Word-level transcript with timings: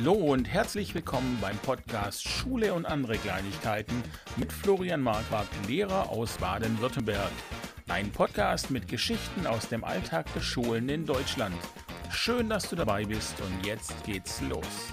Hallo 0.00 0.12
und 0.12 0.44
herzlich 0.44 0.94
willkommen 0.94 1.38
beim 1.40 1.56
Podcast 1.58 2.22
Schule 2.22 2.72
und 2.72 2.86
andere 2.86 3.18
Kleinigkeiten 3.18 4.00
mit 4.36 4.52
Florian 4.52 5.00
Marquardt, 5.00 5.48
Lehrer 5.66 6.08
aus 6.10 6.38
Baden-Württemberg. 6.38 7.32
Ein 7.88 8.12
Podcast 8.12 8.70
mit 8.70 8.86
Geschichten 8.86 9.44
aus 9.44 9.68
dem 9.68 9.82
Alltag 9.82 10.32
der 10.34 10.40
Schulen 10.40 10.88
in 10.88 11.04
Deutschland. 11.04 11.56
Schön, 12.10 12.48
dass 12.48 12.70
du 12.70 12.76
dabei 12.76 13.06
bist 13.06 13.40
und 13.40 13.66
jetzt 13.66 14.04
geht's 14.04 14.40
los. 14.42 14.92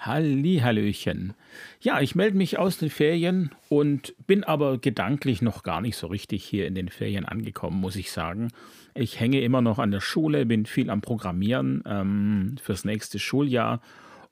Halli, 0.00 0.60
Hallöchen. 0.62 1.34
Ja, 1.82 2.00
ich 2.00 2.14
melde 2.14 2.38
mich 2.38 2.58
aus 2.58 2.78
den 2.78 2.88
Ferien 2.88 3.50
und 3.68 4.14
bin 4.26 4.44
aber 4.44 4.78
gedanklich 4.78 5.42
noch 5.42 5.62
gar 5.62 5.82
nicht 5.82 5.96
so 5.96 6.06
richtig 6.06 6.42
hier 6.42 6.66
in 6.66 6.74
den 6.74 6.88
Ferien 6.88 7.26
angekommen, 7.26 7.78
muss 7.78 7.96
ich 7.96 8.10
sagen. 8.10 8.48
Ich 8.94 9.20
hänge 9.20 9.42
immer 9.42 9.60
noch 9.60 9.78
an 9.78 9.90
der 9.90 10.00
Schule, 10.00 10.46
bin 10.46 10.64
viel 10.64 10.88
am 10.88 11.02
Programmieren 11.02 11.82
ähm, 11.84 12.56
fürs 12.62 12.86
nächste 12.86 13.18
Schuljahr 13.18 13.82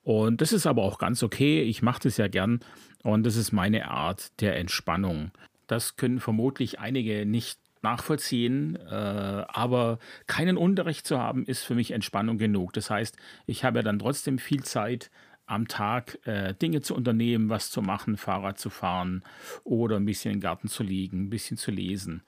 und 0.05 0.41
das 0.41 0.55
ist 0.55 0.67
aber 0.67 0.85
auch 0.85 0.99
ganz 0.99 1.23
okay. 1.23 1.61
Ich 1.61 1.83
mache 1.83 2.01
das 2.05 2.17
ja 2.17 2.29
gern 2.29 2.61
und 3.03 3.27
das 3.27 3.37
ist 3.37 3.53
meine 3.53 3.91
Art 3.91 4.41
der 4.41 4.57
Entspannung. 4.57 5.33
Das 5.67 5.97
können 5.97 6.19
vermutlich 6.19 6.81
einige 6.81 7.27
nicht 7.27 7.61
nachvollziehen, 7.83 8.77
äh, 8.91 8.95
aber 8.95 9.99
keinen 10.27 10.57
Unterricht 10.57 11.07
zu 11.07 11.19
haben, 11.19 11.45
ist 11.45 11.63
für 11.63 11.75
mich 11.75 11.91
Entspannung 11.91 12.39
genug. 12.39 12.73
Das 12.73 12.91
heißt, 12.91 13.17
ich 13.47 13.65
habe 13.65 13.81
ja 13.81 13.83
dann 13.83 13.99
trotzdem 13.99 14.39
viel 14.39 14.65
Zeit, 14.65 15.11
am 15.49 15.67
Tag 15.67 16.19
äh, 16.27 16.55
Dinge 16.55 16.83
zu 16.83 16.95
unternehmen, 16.95 17.49
was 17.49 17.71
zu 17.71 17.81
machen, 17.83 18.17
Fahrrad 18.17 18.59
zu 18.59 18.71
fahren 18.71 19.23
oder 19.65 19.97
ein 19.97 20.05
bisschen 20.05 20.35
im 20.35 20.41
Garten 20.41 20.69
zu 20.69 20.83
liegen, 20.83 21.25
ein 21.25 21.31
bisschen 21.31 21.57
zu 21.57 21.71
lesen. 21.71 22.23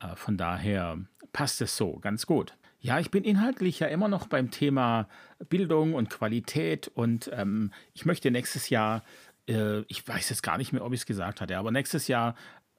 Äh, 0.00 0.16
von 0.16 0.36
daher 0.36 0.98
passt 1.32 1.60
es 1.60 1.76
so 1.76 1.98
ganz 1.98 2.26
gut. 2.26 2.56
Ja, 2.80 2.98
ich 2.98 3.10
bin 3.10 3.24
inhaltlich 3.24 3.80
ja 3.80 3.86
immer 3.86 4.08
noch 4.08 4.26
beim 4.26 4.50
Thema 4.50 5.08
Bildung 5.48 5.94
und 5.94 6.10
Qualität 6.10 6.88
und 6.88 7.30
ähm, 7.32 7.72
ich 7.92 8.06
möchte 8.06 8.30
nächstes 8.30 8.70
Jahr, 8.70 9.04
äh, 9.48 9.80
ich 9.82 10.06
weiß 10.06 10.28
jetzt 10.30 10.42
gar 10.42 10.58
nicht 10.58 10.72
mehr, 10.72 10.84
ob 10.84 10.92
ich 10.92 11.00
es 11.00 11.06
gesagt 11.06 11.40
hatte, 11.40 11.58
aber 11.58 11.70
nächstes 11.70 12.08
Jahr 12.08 12.34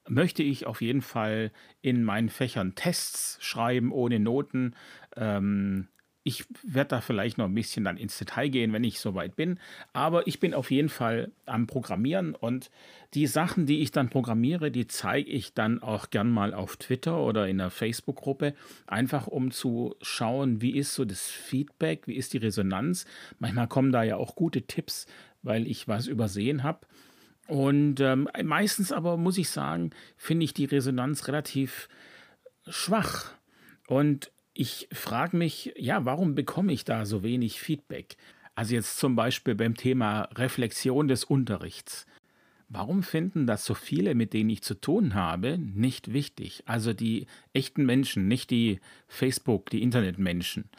möchte 0.08 0.44
ich 0.44 0.66
auf 0.66 0.82
jeden 0.82 1.02
Fall 1.02 1.52
in 1.82 2.04
meinen 2.04 2.30
Fächern 2.30 2.76
Tests 2.76 3.38
schreiben 3.42 3.92
ohne 3.92 4.20
Noten. 4.20 4.76
Ähm, 5.16 5.88
ich 6.30 6.46
werde 6.62 6.90
da 6.90 7.02
vielleicht 7.02 7.40
noch 7.40 7.46
ein 7.46 7.56
bisschen 7.56 7.84
dann 7.84 7.98
ins 7.98 8.20
Detail 8.20 8.50
gehen, 8.50 8.72
wenn 8.72 8.84
ich 8.84 9.00
soweit 9.00 9.36
bin. 9.36 9.60
Aber 9.94 10.28
ich 10.28 10.40
bin 10.40 10.54
auf 10.54 10.70
jeden 10.70 10.90
Fall 10.90 11.32
am 11.48 11.66
Programmieren 11.66 12.36
und 12.36 12.70
die 13.16 13.26
Sachen, 13.26 13.66
die 13.66 13.82
ich 13.82 13.92
dann 13.92 14.10
programmiere, 14.10 14.70
die 14.70 14.86
zeige 14.86 15.30
ich 15.32 15.56
dann 15.56 15.82
auch 15.82 16.12
gern 16.12 16.30
mal 16.30 16.54
auf 16.54 16.78
Twitter 16.78 17.20
oder 17.20 17.48
in 17.48 17.58
der 17.58 17.72
Facebook-Gruppe, 17.72 18.54
einfach 18.86 19.26
um 19.26 19.50
zu 19.50 19.96
schauen, 20.04 20.62
wie 20.62 20.78
ist 20.78 20.94
so 20.94 21.04
das 21.04 21.28
Feedback, 21.28 22.06
wie 22.06 22.16
ist 22.16 22.34
die 22.34 22.38
Resonanz. 22.38 23.06
Manchmal 23.40 23.68
kommen 23.68 23.92
da 23.92 24.04
ja 24.04 24.18
auch 24.18 24.36
gute 24.36 24.62
Tipps, 24.62 25.08
weil 25.42 25.66
ich 25.66 25.88
was 25.88 26.06
übersehen 26.06 26.62
habe. 26.62 26.86
Und 27.48 28.00
ähm, 28.02 28.30
meistens 28.44 28.92
aber 28.92 29.18
muss 29.18 29.40
ich 29.40 29.50
sagen, 29.50 29.90
finde 30.16 30.44
ich 30.44 30.54
die 30.54 30.66
Resonanz 30.66 31.28
relativ 31.28 31.90
schwach. 32.68 33.34
Und 33.88 34.32
ich 34.54 34.88
frage 34.92 35.38
mich, 35.38 35.74
ja, 35.78 36.06
warum 36.06 36.36
bekomme 36.36 36.74
ich 36.74 36.86
da 36.86 37.06
so 37.06 37.24
wenig 37.24 37.60
Feedback? 37.60 38.18
Also 38.56 38.76
jetzt 38.76 38.98
zum 38.98 39.16
Beispiel 39.16 39.56
beim 39.56 39.76
Thema 39.76 40.24
Reflexion 40.36 41.08
des 41.08 41.24
Unterrichts. 41.24 42.06
Warum 42.68 43.02
finden 43.02 43.48
das 43.48 43.66
so 43.66 43.74
viele, 43.74 44.14
mit 44.14 44.34
denen 44.34 44.50
ich 44.52 44.62
zu 44.62 44.76
tun 44.76 45.16
habe, 45.16 45.58
nicht 45.58 46.14
wichtig? 46.14 46.64
Also 46.66 46.94
die 46.94 47.26
echten 47.54 47.86
Menschen, 47.86 48.28
nicht 48.28 48.52
die 48.52 48.80
Facebook, 49.08 49.70
die 49.72 49.82
Internetmenschen. 49.82 50.70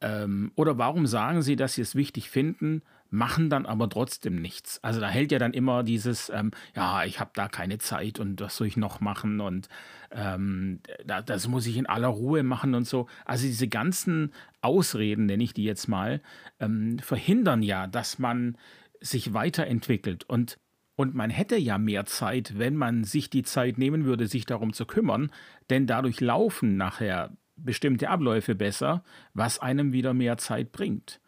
Ähm, 0.00 0.52
oder 0.54 0.78
warum 0.78 1.06
sagen 1.06 1.42
sie, 1.42 1.56
dass 1.56 1.74
sie 1.74 1.82
es 1.82 1.94
wichtig 1.96 2.30
finden, 2.30 2.82
machen 3.12 3.50
dann 3.50 3.66
aber 3.66 3.90
trotzdem 3.90 4.36
nichts. 4.36 4.82
Also 4.82 4.98
da 4.98 5.08
hält 5.08 5.32
ja 5.32 5.38
dann 5.38 5.52
immer 5.52 5.82
dieses, 5.82 6.30
ähm, 6.30 6.50
ja, 6.74 7.04
ich 7.04 7.20
habe 7.20 7.30
da 7.34 7.46
keine 7.46 7.76
Zeit 7.78 8.18
und 8.18 8.40
was 8.40 8.56
soll 8.56 8.66
ich 8.66 8.78
noch 8.78 9.00
machen 9.00 9.40
und 9.40 9.68
ähm, 10.10 10.80
da, 11.04 11.20
das 11.20 11.46
muss 11.46 11.66
ich 11.66 11.76
in 11.76 11.86
aller 11.86 12.08
Ruhe 12.08 12.42
machen 12.42 12.74
und 12.74 12.86
so. 12.86 13.06
Also 13.26 13.46
diese 13.46 13.68
ganzen 13.68 14.32
Ausreden, 14.62 15.26
nenne 15.26 15.44
ich 15.44 15.52
die 15.52 15.64
jetzt 15.64 15.88
mal, 15.88 16.22
ähm, 16.58 16.98
verhindern 17.00 17.62
ja, 17.62 17.86
dass 17.86 18.18
man 18.18 18.56
sich 19.00 19.34
weiterentwickelt 19.34 20.24
und 20.24 20.58
und 20.94 21.14
man 21.14 21.30
hätte 21.30 21.56
ja 21.56 21.78
mehr 21.78 22.04
Zeit, 22.04 22.58
wenn 22.58 22.76
man 22.76 23.02
sich 23.02 23.30
die 23.30 23.42
Zeit 23.42 23.78
nehmen 23.78 24.04
würde, 24.04 24.26
sich 24.26 24.44
darum 24.44 24.74
zu 24.74 24.84
kümmern, 24.84 25.32
denn 25.70 25.86
dadurch 25.86 26.20
laufen 26.20 26.76
nachher 26.76 27.34
bestimmte 27.56 28.10
Abläufe 28.10 28.54
besser, 28.54 29.02
was 29.32 29.58
einem 29.58 29.92
wieder 29.92 30.12
mehr 30.12 30.36
Zeit 30.36 30.70
bringt. 30.70 31.21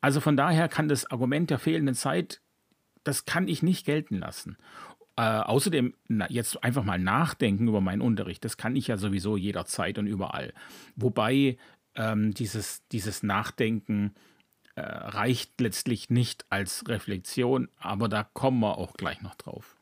Also 0.00 0.20
von 0.20 0.36
daher 0.36 0.68
kann 0.68 0.88
das 0.88 1.10
Argument 1.10 1.50
der 1.50 1.58
fehlenden 1.58 1.94
Zeit, 1.94 2.40
das 3.04 3.24
kann 3.24 3.48
ich 3.48 3.62
nicht 3.62 3.86
gelten 3.86 4.18
lassen. 4.18 4.56
Äh, 5.16 5.22
außerdem 5.22 5.94
na, 6.06 6.30
jetzt 6.30 6.62
einfach 6.62 6.84
mal 6.84 6.98
nachdenken 6.98 7.68
über 7.68 7.80
meinen 7.80 8.02
Unterricht, 8.02 8.44
das 8.44 8.56
kann 8.56 8.76
ich 8.76 8.86
ja 8.86 8.96
sowieso 8.96 9.36
jederzeit 9.36 9.98
und 9.98 10.06
überall. 10.06 10.52
Wobei 10.94 11.56
ähm, 11.96 12.32
dieses, 12.34 12.86
dieses 12.92 13.22
Nachdenken 13.22 14.14
äh, 14.76 14.82
reicht 14.82 15.60
letztlich 15.60 16.10
nicht 16.10 16.46
als 16.50 16.84
Reflexion, 16.86 17.68
aber 17.78 18.08
da 18.08 18.22
kommen 18.22 18.60
wir 18.60 18.78
auch 18.78 18.94
gleich 18.94 19.20
noch 19.22 19.34
drauf. 19.34 19.77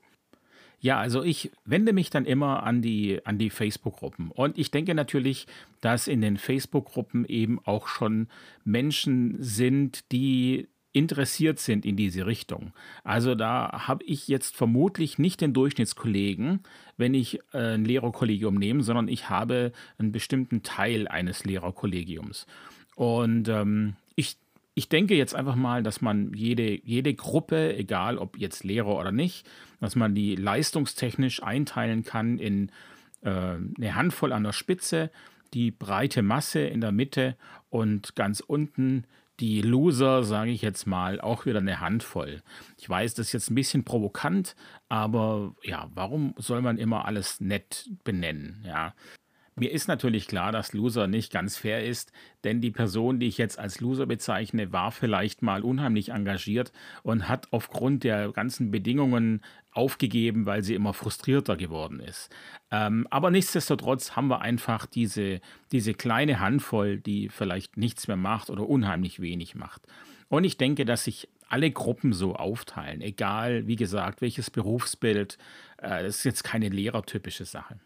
Ja, 0.81 0.98
also 0.98 1.22
ich 1.22 1.50
wende 1.64 1.92
mich 1.92 2.10
dann 2.10 2.26
immer 2.26 2.62
an 2.62 2.82
die, 2.82 3.25
an 3.25 3.38
die 3.38 3.50
Facebook-Gruppen. 3.50 4.31
Und 4.31 4.59
ich 4.59 4.70
denke 4.70 4.94
natürlich, 4.94 5.47
dass 5.81 6.06
in 6.06 6.20
den 6.20 6.37
Facebook-Gruppen 6.37 7.25
eben 7.25 7.59
auch 7.64 7.88
schon 7.88 8.28
Menschen 8.64 9.37
sind, 9.41 10.12
die 10.12 10.69
interessiert 10.97 11.59
sind 11.59 11.84
in 11.84 11.94
diese 11.94 12.25
Richtung. 12.25 12.72
Also 13.04 13.34
da 13.34 13.87
habe 13.87 14.03
ich 14.04 14.28
jetzt 14.28 14.56
vermutlich 14.56 15.19
nicht 15.19 15.42
den 15.42 15.53
Durchschnittskollegen, 15.53 16.60
wenn 16.97 17.12
ich 17.12 17.41
äh, 17.53 17.75
ein 17.75 17.84
Lehrerkollegium 17.84 18.54
nehme, 18.54 18.82
sondern 18.82 19.08
ich 19.08 19.28
habe 19.28 19.72
einen 19.98 20.10
bestimmten 20.10 20.62
Teil 20.62 21.06
eines 21.06 21.44
Lehrerkollegiums. 21.44 22.47
Und 22.94 23.48
ähm, 23.48 23.97
ich 24.76 24.91
denke 24.91 25.14
jetzt 25.14 25.34
einfach 25.34 25.56
mal, 25.56 25.82
dass 25.82 26.03
man 26.03 26.34
jede, 26.34 26.78
jede 26.87 27.14
Gruppe, 27.14 27.75
egal 27.76 28.19
ob 28.19 28.37
jetzt 28.37 28.62
Lehrer 28.62 28.94
oder 28.98 29.10
nicht, 29.10 29.48
dass 29.81 29.97
man 29.97 30.14
die 30.14 30.37
leistungstechnisch 30.37 31.42
einteilen 31.42 32.04
kann 32.04 32.38
in 32.38 32.70
äh, 33.22 33.31
eine 33.31 33.94
Handvoll 33.94 34.34
an 34.34 34.44
der 34.44 34.53
Spitze, 34.53 35.10
die 35.54 35.70
breite 35.70 36.20
Masse 36.20 36.60
in 36.60 36.82
der 36.82 36.92
Mitte 36.92 37.37
und 37.70 38.16
ganz 38.16 38.41
unten 38.41 39.06
die 39.41 39.62
Loser, 39.62 40.25
sage 40.25 40.50
ich 40.50 40.60
jetzt 40.60 40.87
mal, 40.87 41.22
auch 41.22 41.47
wieder 41.47 41.60
eine 41.60 41.81
Handvoll. 41.81 42.43
Ich 42.76 42.88
weiß, 42.88 43.14
das 43.14 43.28
ist 43.28 43.32
jetzt 43.32 43.50
ein 43.50 43.54
bisschen 43.54 43.82
provokant, 43.82 44.56
aber 44.91 45.54
ja, 45.62 45.91
warum 45.94 46.34
soll 46.37 46.60
man 46.60 46.76
immer 46.76 47.06
alles 47.06 47.41
nett 47.41 47.88
benennen? 48.04 48.62
Ja, 48.66 48.94
mir 49.59 49.72
ist 49.72 49.89
natürlich 49.89 50.28
klar, 50.28 50.53
dass 50.53 50.75
Loser 50.75 51.06
nicht 51.06 51.33
ganz 51.33 51.56
fair 51.56 51.83
ist, 51.83 52.12
denn 52.44 52.61
die 52.61 52.71
Person, 52.71 53.19
die 53.19 53.27
ich 53.27 53.39
jetzt 53.39 53.59
als 53.59 53.81
Loser 53.81 54.05
bezeichne, 54.05 54.71
war 54.71 54.93
vielleicht 54.93 55.41
mal 55.41 55.62
unheimlich 55.62 56.11
engagiert 56.11 56.72
und 57.03 57.27
hat 57.27 57.49
aufgrund 57.53 58.05
der 58.05 58.33
ganzen 58.33 58.71
Bedingungen 58.71 59.41
aufgegeben, 59.72 60.44
weil 60.44 60.62
sie 60.62 60.75
immer 60.75 60.93
frustrierter 60.93 61.56
geworden 61.56 62.00
ist. 62.00 62.28
Ähm, 62.71 63.06
aber 63.11 63.31
nichtsdestotrotz 63.31 64.15
haben 64.15 64.28
wir 64.28 64.43
einfach 64.43 64.84
diese, 64.84 65.41
diese 65.73 65.94
kleine 65.94 66.38
Handvoll, 66.38 66.99
die 66.99 67.31
vielleicht 67.31 67.78
nichts 67.78 68.09
mehr 68.09 68.19
macht 68.19 68.50
oder 68.50 68.69
unheimlich 68.69 69.21
wenig 69.21 69.55
macht. 69.55 69.83
Und 70.28 70.44
ich 70.44 70.59
denke, 70.59 70.84
dass 70.84 71.05
sich 71.05 71.28
alle 71.49 71.71
Gruppen 71.71 72.12
so 72.12 72.35
aufteilen, 72.35 73.00
egal, 73.00 73.67
wie 73.67 73.76
gesagt, 73.76 74.20
welches 74.20 74.50
Berufsbild. 74.50 75.38
Äh, 75.79 76.02
das 76.02 76.19
ist 76.19 76.25
jetzt 76.25 76.44
keine 76.44 76.69
lehrertypische 76.69 77.47
Sache. 77.47 77.79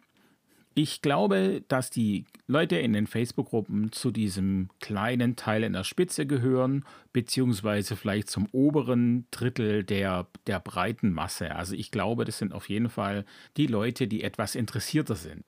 Ich 0.75 1.03
glaube, 1.03 1.65
dass 1.67 1.91
die 1.91 2.27
Leute 2.47 2.77
in 2.77 2.93
den 2.93 3.09
Facebook-Gruppen 3.09 3.91
zu 3.91 4.13
diesem 4.13 4.69
kleinen 4.81 5.35
Teil 5.35 5.65
in 5.65 5.73
der 5.73 5.83
Spitze 5.83 6.27
gehören, 6.27 6.85
beziehungsweise 7.13 7.97
vielleicht 7.97 8.31
zum 8.31 8.47
oberen 8.53 9.27
Drittel 9.33 9.83
der, 9.83 10.29
der 10.47 10.61
breiten 10.61 11.13
Masse. 11.13 11.57
Also 11.57 11.75
ich 11.75 11.91
glaube, 11.91 12.25
das 12.25 12.39
sind 12.39 12.53
auf 12.53 12.69
jeden 12.69 12.89
Fall 12.89 13.25
die 13.57 13.67
Leute, 13.67 14.07
die 14.07 14.23
etwas 14.23 14.55
interessierter 14.55 15.17
sind. 15.17 15.45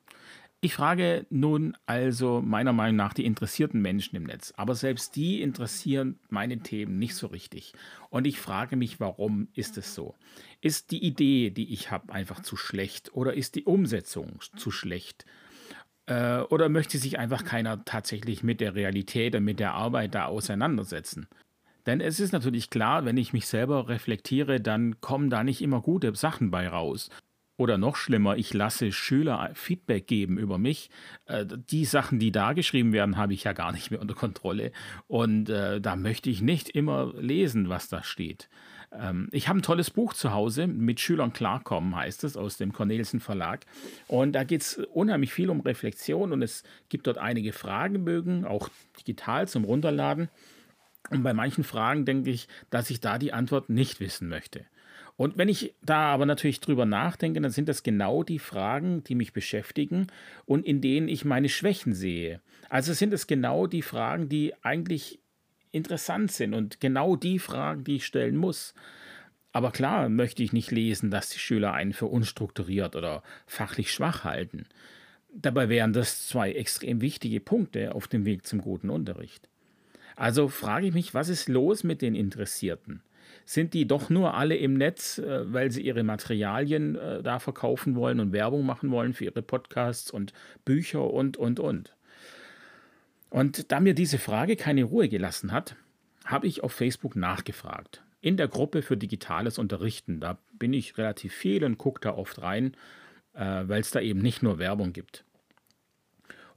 Ich 0.65 0.75
frage 0.75 1.27
nun 1.29 1.77
also 1.87 2.41
meiner 2.41 2.73
Meinung 2.73 2.95
nach 2.95 3.15
die 3.15 3.25
interessierten 3.25 3.83
Menschen 3.83 4.15
im 4.15 4.23
Netz, 4.23 4.55
aber 4.57 4.77
selbst 4.77 5.17
die 5.17 5.43
interessieren 5.43 6.21
meine 6.31 6.61
Themen 6.61 7.01
nicht 7.01 7.17
so 7.17 7.27
richtig. 7.27 7.73
Und 8.11 8.29
ich 8.29 8.39
frage 8.39 8.77
mich, 8.77 9.01
warum 9.01 9.49
ist 9.55 9.77
es 9.77 9.93
so? 9.93 10.15
Ist 10.63 10.93
die 10.93 11.05
Idee, 11.05 11.51
die 11.51 11.73
ich 11.75 11.91
habe, 11.91 12.13
einfach 12.13 12.41
zu 12.41 12.57
schlecht 12.57 13.13
oder 13.15 13.35
ist 13.35 13.57
die 13.57 13.65
Umsetzung 13.65 14.39
zu 14.57 14.71
schlecht? 14.71 15.27
Äh, 16.07 16.39
oder 16.39 16.69
möchte 16.69 16.99
sich 16.99 17.19
einfach 17.19 17.45
keiner 17.45 17.85
tatsächlich 17.85 18.45
mit 18.45 18.61
der 18.61 18.77
Realität 18.77 19.35
und 19.35 19.43
mit 19.43 19.59
der 19.59 19.75
Arbeit 19.75 20.15
da 20.15 20.27
auseinandersetzen? 20.27 21.27
Denn 21.85 22.01
es 22.01 22.21
ist 22.21 22.31
natürlich 22.31 22.71
klar, 22.71 23.05
wenn 23.05 23.17
ich 23.17 23.33
mich 23.33 23.49
selber 23.49 23.89
reflektiere, 23.89 24.61
dann 24.61 25.01
kommen 25.01 25.31
da 25.31 25.43
nicht 25.43 25.63
immer 25.63 25.81
gute 25.81 26.15
Sachen 26.15 26.53
bei 26.53 26.69
raus. 26.69 27.11
Oder 27.57 27.77
noch 27.77 27.97
schlimmer, 27.97 28.37
ich 28.37 28.55
lasse 28.55 28.93
Schüler 28.93 29.51
Feedback 29.55 30.07
geben 30.07 30.39
über 30.39 30.59
mich. 30.59 30.91
Äh, 31.27 31.45
die 31.45 31.85
Sachen, 31.87 32.21
die 32.21 32.31
da 32.31 32.53
geschrieben 32.53 32.93
werden, 32.93 33.17
habe 33.17 33.35
ich 33.35 33.43
ja 33.43 33.53
gar 33.53 33.73
nicht 33.73 33.91
mehr 33.91 34.01
unter 34.01 34.15
Kontrolle. 34.15 34.71
Und 35.09 35.51
äh, 35.51 35.81
da 35.81 35.97
möchte 35.97 36.31
ich 36.31 36.41
nicht 36.41 36.69
immer 36.69 37.13
lesen, 37.19 37.69
was 37.69 37.89
da 37.89 38.05
steht. 38.05 38.49
Ähm, 38.99 39.29
ich 39.33 39.49
habe 39.49 39.59
ein 39.59 39.63
tolles 39.63 39.91
Buch 39.91 40.15
zu 40.15 40.33
Hause, 40.33 40.67
mit 40.67 41.01
Schülern 41.01 41.33
klarkommen 41.33 41.97
heißt 41.97 42.25
es, 42.25 42.37
aus 42.37 42.57
dem 42.57 42.73
Cornelsen 42.73 43.21
Verlag. 43.21 43.65
Und 44.09 44.33
da 44.33 44.45
geht 44.45 44.63
es 44.63 44.79
unheimlich 44.93 45.33
viel 45.33 45.51
um 45.51 45.61
Reflexion 45.61 46.33
und 46.33 46.43
es 46.43 46.63
gibt 46.89 47.07
dort 47.07 47.19
einige 47.19 47.53
Fragebögen, 47.53 48.45
auch 48.45 48.69
digital 48.99 49.49
zum 49.49 49.65
Runterladen. 49.65 50.29
Und 51.11 51.23
bei 51.23 51.35
manchen 51.35 51.65
Fragen 51.65 52.05
denke 52.05 52.31
ich, 52.31 52.49
dass 52.71 52.91
ich 52.91 53.01
da 53.01 53.19
die 53.19 53.33
Antwort 53.33 53.69
nicht 53.69 54.01
wissen 54.01 54.29
möchte. 54.29 54.65
Und 55.17 55.37
wenn 55.37 55.49
ich 55.49 55.75
da 55.83 56.07
aber 56.07 56.27
natürlich 56.27 56.61
drüber 56.61 56.87
nachdenke, 56.87 57.41
dann 57.41 57.51
sind 57.51 57.69
das 57.69 57.83
genau 57.83 58.23
die 58.23 58.39
Fragen, 58.39 59.05
die 59.05 59.15
mich 59.15 59.33
beschäftigen 59.33 60.07
und 60.47 60.65
in 60.65 60.81
denen 60.81 61.09
ich 61.09 61.25
meine 61.25 61.49
Schwächen 61.49 61.93
sehe. 61.93 62.41
Also 62.71 62.95
sind 62.95 63.13
es 63.13 63.27
genau 63.27 63.67
die 63.67 63.83
Fragen, 63.83 64.29
die 64.29 64.55
eigentlich 64.63 65.21
interessant 65.73 66.31
sind 66.31 66.55
und 66.55 66.81
genau 66.81 67.17
die 67.17 67.39
Fragen, 67.39 67.85
die 67.85 67.97
ich 67.97 68.07
stellen 68.07 68.37
muss. 68.37 68.75
Aber 69.53 69.71
klar 69.71 70.09
möchte 70.09 70.43
ich 70.43 70.53
nicht 70.53 70.71
lesen, 70.71 71.11
dass 71.11 71.29
die 71.29 71.39
Schüler 71.39 71.73
einen 71.73 71.93
für 71.93 72.07
unstrukturiert 72.07 72.97
oder 72.97 73.23
fachlich 73.47 73.93
schwach 73.93 74.25
halten. 74.25 74.67
Dabei 75.35 75.69
wären 75.69 75.93
das 75.93 76.27
zwei 76.27 76.53
extrem 76.53 77.01
wichtige 77.01 77.41
Punkte 77.41 77.95
auf 77.95 78.07
dem 78.07 78.25
Weg 78.25 78.47
zum 78.47 78.61
guten 78.61 78.91
Unterricht. 78.91 79.49
Also 80.17 80.49
frage 80.49 80.87
ich 80.87 80.95
mich, 80.95 81.15
was 81.15 81.29
ist 81.29 81.49
los 81.49 81.85
mit 81.85 82.03
den 82.03 82.15
Interessierten? 82.15 83.03
Sind 83.45 83.75
die 83.75 83.87
doch 83.87 84.11
nur 84.11 84.35
alle 84.35 84.57
im 84.57 84.75
Netz, 84.75 85.19
äh, 85.19 85.53
weil 85.53 85.71
sie 85.71 85.83
ihre 85.83 86.05
Materialien 86.05 86.97
äh, 86.97 87.23
da 87.23 87.39
verkaufen 87.39 87.97
wollen 87.97 88.21
und 88.21 88.33
Werbung 88.33 88.65
machen 88.65 88.91
wollen 88.91 89.15
für 89.15 89.25
ihre 89.25 89.43
Podcasts 89.43 90.11
und 90.11 90.33
Bücher 90.65 91.11
und, 91.11 91.37
und, 91.37 91.59
und? 91.59 91.95
Und 93.33 93.73
da 93.73 93.81
mir 93.81 93.95
diese 93.95 94.19
Frage 94.19 94.57
keine 94.57 94.85
Ruhe 94.85 95.09
gelassen 95.09 95.53
hat, 95.53 95.75
habe 96.27 96.47
ich 96.47 96.63
auf 96.63 96.73
Facebook 96.73 97.17
nachgefragt. 97.17 98.03
In 98.21 98.37
der 98.37 98.47
Gruppe 98.47 98.83
für 98.83 98.99
digitales 98.99 99.57
Unterrichten. 99.59 100.21
Da 100.21 100.37
bin 100.53 100.75
ich 100.75 100.99
relativ 100.99 101.33
viel 101.33 101.65
und 101.65 101.79
gucke 101.79 102.03
da 102.03 102.13
oft 102.13 102.43
rein, 102.43 102.77
äh, 103.33 103.63
weil 103.65 103.81
es 103.81 103.91
da 103.91 104.01
eben 104.01 104.21
nicht 104.21 104.43
nur 104.43 104.59
Werbung 104.59 104.93
gibt. 104.93 105.25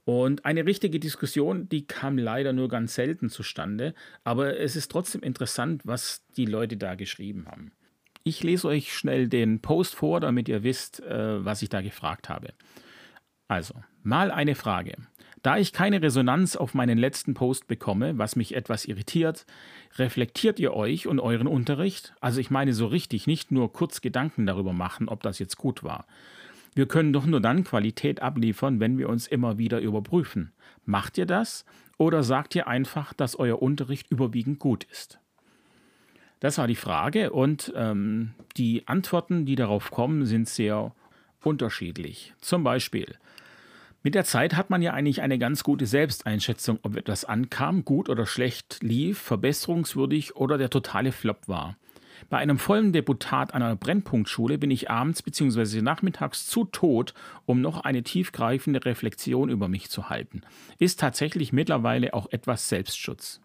Und 0.04 0.44
eine 0.44 0.66
richtige 0.66 1.00
Diskussion, 1.00 1.66
die 1.66 1.86
kam 1.86 2.18
leider 2.18 2.52
nur 2.52 2.68
ganz 2.68 2.94
selten 2.94 3.30
zustande, 3.30 3.94
aber 4.22 4.60
es 4.60 4.76
ist 4.76 4.90
trotzdem 4.90 5.22
interessant, 5.22 5.80
was 5.86 6.26
die 6.36 6.44
Leute 6.44 6.76
da 6.76 6.94
geschrieben 6.94 7.46
haben. 7.46 7.72
Ich 8.22 8.42
lese 8.42 8.68
euch 8.68 8.92
schnell 8.92 9.28
den 9.28 9.60
Post 9.60 9.94
vor, 9.94 10.20
damit 10.20 10.46
ihr 10.46 10.62
wisst, 10.62 11.00
äh, 11.00 11.42
was 11.42 11.62
ich 11.62 11.70
da 11.70 11.80
gefragt 11.80 12.28
habe. 12.28 12.52
Also, 13.48 13.74
mal 14.02 14.30
eine 14.30 14.54
Frage. 14.54 14.96
Da 15.46 15.58
ich 15.58 15.72
keine 15.72 16.02
Resonanz 16.02 16.56
auf 16.56 16.74
meinen 16.74 16.98
letzten 16.98 17.34
Post 17.34 17.68
bekomme, 17.68 18.18
was 18.18 18.34
mich 18.34 18.56
etwas 18.56 18.84
irritiert, 18.84 19.46
reflektiert 19.96 20.58
ihr 20.58 20.74
euch 20.74 21.06
und 21.06 21.20
euren 21.20 21.46
Unterricht? 21.46 22.16
Also 22.20 22.40
ich 22.40 22.50
meine 22.50 22.72
so 22.72 22.86
richtig, 22.88 23.28
nicht 23.28 23.52
nur 23.52 23.72
kurz 23.72 24.00
Gedanken 24.00 24.44
darüber 24.44 24.72
machen, 24.72 25.08
ob 25.08 25.22
das 25.22 25.38
jetzt 25.38 25.56
gut 25.56 25.84
war. 25.84 26.04
Wir 26.74 26.88
können 26.88 27.12
doch 27.12 27.26
nur 27.26 27.40
dann 27.40 27.62
Qualität 27.62 28.22
abliefern, 28.22 28.80
wenn 28.80 28.98
wir 28.98 29.08
uns 29.08 29.28
immer 29.28 29.56
wieder 29.56 29.78
überprüfen. 29.80 30.50
Macht 30.84 31.16
ihr 31.16 31.26
das 31.26 31.64
oder 31.96 32.24
sagt 32.24 32.56
ihr 32.56 32.66
einfach, 32.66 33.12
dass 33.12 33.38
euer 33.38 33.62
Unterricht 33.62 34.10
überwiegend 34.10 34.58
gut 34.58 34.82
ist? 34.90 35.20
Das 36.40 36.58
war 36.58 36.66
die 36.66 36.74
Frage 36.74 37.30
und 37.30 37.72
ähm, 37.76 38.34
die 38.56 38.88
Antworten, 38.88 39.46
die 39.46 39.54
darauf 39.54 39.92
kommen, 39.92 40.26
sind 40.26 40.48
sehr 40.48 40.92
unterschiedlich. 41.44 42.34
Zum 42.40 42.64
Beispiel, 42.64 43.14
mit 44.02 44.14
der 44.14 44.24
Zeit 44.24 44.54
hat 44.54 44.70
man 44.70 44.82
ja 44.82 44.92
eigentlich 44.92 45.22
eine 45.22 45.38
ganz 45.38 45.64
gute 45.64 45.86
Selbsteinschätzung, 45.86 46.78
ob 46.82 46.96
etwas 46.96 47.24
ankam, 47.24 47.84
gut 47.84 48.08
oder 48.08 48.26
schlecht 48.26 48.78
lief, 48.82 49.18
verbesserungswürdig 49.18 50.36
oder 50.36 50.58
der 50.58 50.70
totale 50.70 51.12
Flop 51.12 51.48
war. 51.48 51.76
Bei 52.28 52.38
einem 52.38 52.58
vollen 52.58 52.92
Deputat 52.92 53.54
an 53.54 53.62
einer 53.62 53.76
Brennpunktschule 53.76 54.58
bin 54.58 54.70
ich 54.70 54.90
abends 54.90 55.22
bzw. 55.22 55.82
nachmittags 55.82 56.46
zu 56.46 56.64
tot, 56.64 57.14
um 57.44 57.60
noch 57.60 57.80
eine 57.80 58.02
tiefgreifende 58.02 58.84
Reflexion 58.84 59.48
über 59.48 59.68
mich 59.68 59.90
zu 59.90 60.08
halten. 60.08 60.42
Ist 60.78 61.00
tatsächlich 61.00 61.52
mittlerweile 61.52 62.14
auch 62.14 62.30
etwas 62.30 62.68
Selbstschutz. 62.68 63.40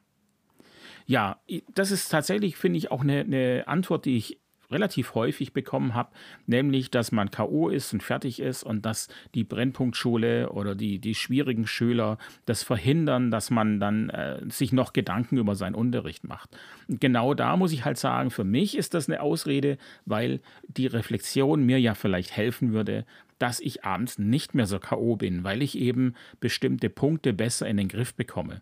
Ja, 1.06 1.42
das 1.74 1.92
ist 1.92 2.09
tatsächlich, 2.09 2.56
finde 2.56 2.77
ich, 2.77 2.92
auch 2.92 3.01
eine, 3.01 3.21
eine 3.21 3.63
Antwort, 3.68 4.06
die 4.06 4.18
ich 4.18 4.39
relativ 4.71 5.15
häufig 5.15 5.53
bekommen 5.53 5.94
habe, 5.94 6.12
nämlich, 6.47 6.91
dass 6.91 7.12
man 7.12 7.31
K.O. 7.31 7.69
ist 7.69 7.94
und 7.94 8.03
fertig 8.03 8.39
ist 8.39 8.63
und 8.63 8.85
dass 8.85 9.07
die 9.35 9.44
Brennpunktschule 9.44 10.50
oder 10.50 10.75
die, 10.75 11.00
die 11.00 11.15
schwierigen 11.15 11.68
Schüler 11.68 12.18
das 12.45 12.63
verhindern, 12.63 13.31
dass 13.31 13.50
man 13.50 13.79
dann 13.79 14.09
äh, 14.09 14.41
sich 14.50 14.71
noch 14.71 14.94
Gedanken 14.94 15.38
über 15.38 15.56
seinen 15.56 15.75
Unterricht 15.75 16.23
macht. 16.23 16.50
Und 16.88 17.01
genau 17.01 17.33
da 17.33 17.57
muss 17.57 17.71
ich 17.71 17.85
halt 17.85 17.97
sagen, 17.97 18.31
für 18.31 18.44
mich 18.44 18.77
ist 18.77 18.94
das 18.94 19.09
eine 19.09 19.21
Ausrede, 19.21 19.77
weil 20.06 20.41
die 20.68 20.88
Reflexion 20.88 21.65
mir 21.65 21.79
ja 21.79 21.94
vielleicht 21.94 22.35
helfen 22.35 22.74
würde, 22.74 23.06
dass 23.41 23.59
ich 23.59 23.83
abends 23.83 24.19
nicht 24.19 24.53
mehr 24.53 24.67
so 24.67 24.79
K.O. 24.79 25.15
bin, 25.15 25.44
weil 25.44 25.63
ich 25.63 25.77
eben 25.77 26.13
bestimmte 26.39 26.89
Punkte 26.89 27.33
besser 27.33 27.67
in 27.67 27.77
den 27.77 27.88
Griff 27.88 28.13
bekomme. 28.13 28.62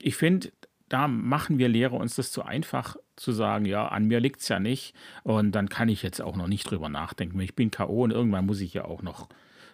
Ich 0.00 0.16
finde, 0.16 0.50
da 0.88 1.08
machen 1.08 1.58
wir 1.58 1.68
Lehrer 1.68 1.94
uns 1.94 2.16
das 2.16 2.30
zu 2.30 2.42
einfach 2.42 2.96
zu 3.16 3.32
sagen, 3.32 3.64
ja, 3.64 3.88
an 3.88 4.06
mir 4.06 4.20
liegt 4.20 4.40
es 4.40 4.48
ja 4.48 4.60
nicht 4.60 4.94
und 5.22 5.52
dann 5.52 5.68
kann 5.68 5.88
ich 5.88 6.02
jetzt 6.02 6.20
auch 6.20 6.36
noch 6.36 6.48
nicht 6.48 6.70
drüber 6.70 6.88
nachdenken. 6.88 7.40
Ich 7.40 7.54
bin 7.54 7.70
K.O. 7.70 8.04
und 8.04 8.10
irgendwann 8.10 8.46
muss 8.46 8.60
ich 8.60 8.74
ja 8.74 8.84
auch 8.84 9.02
noch 9.02 9.28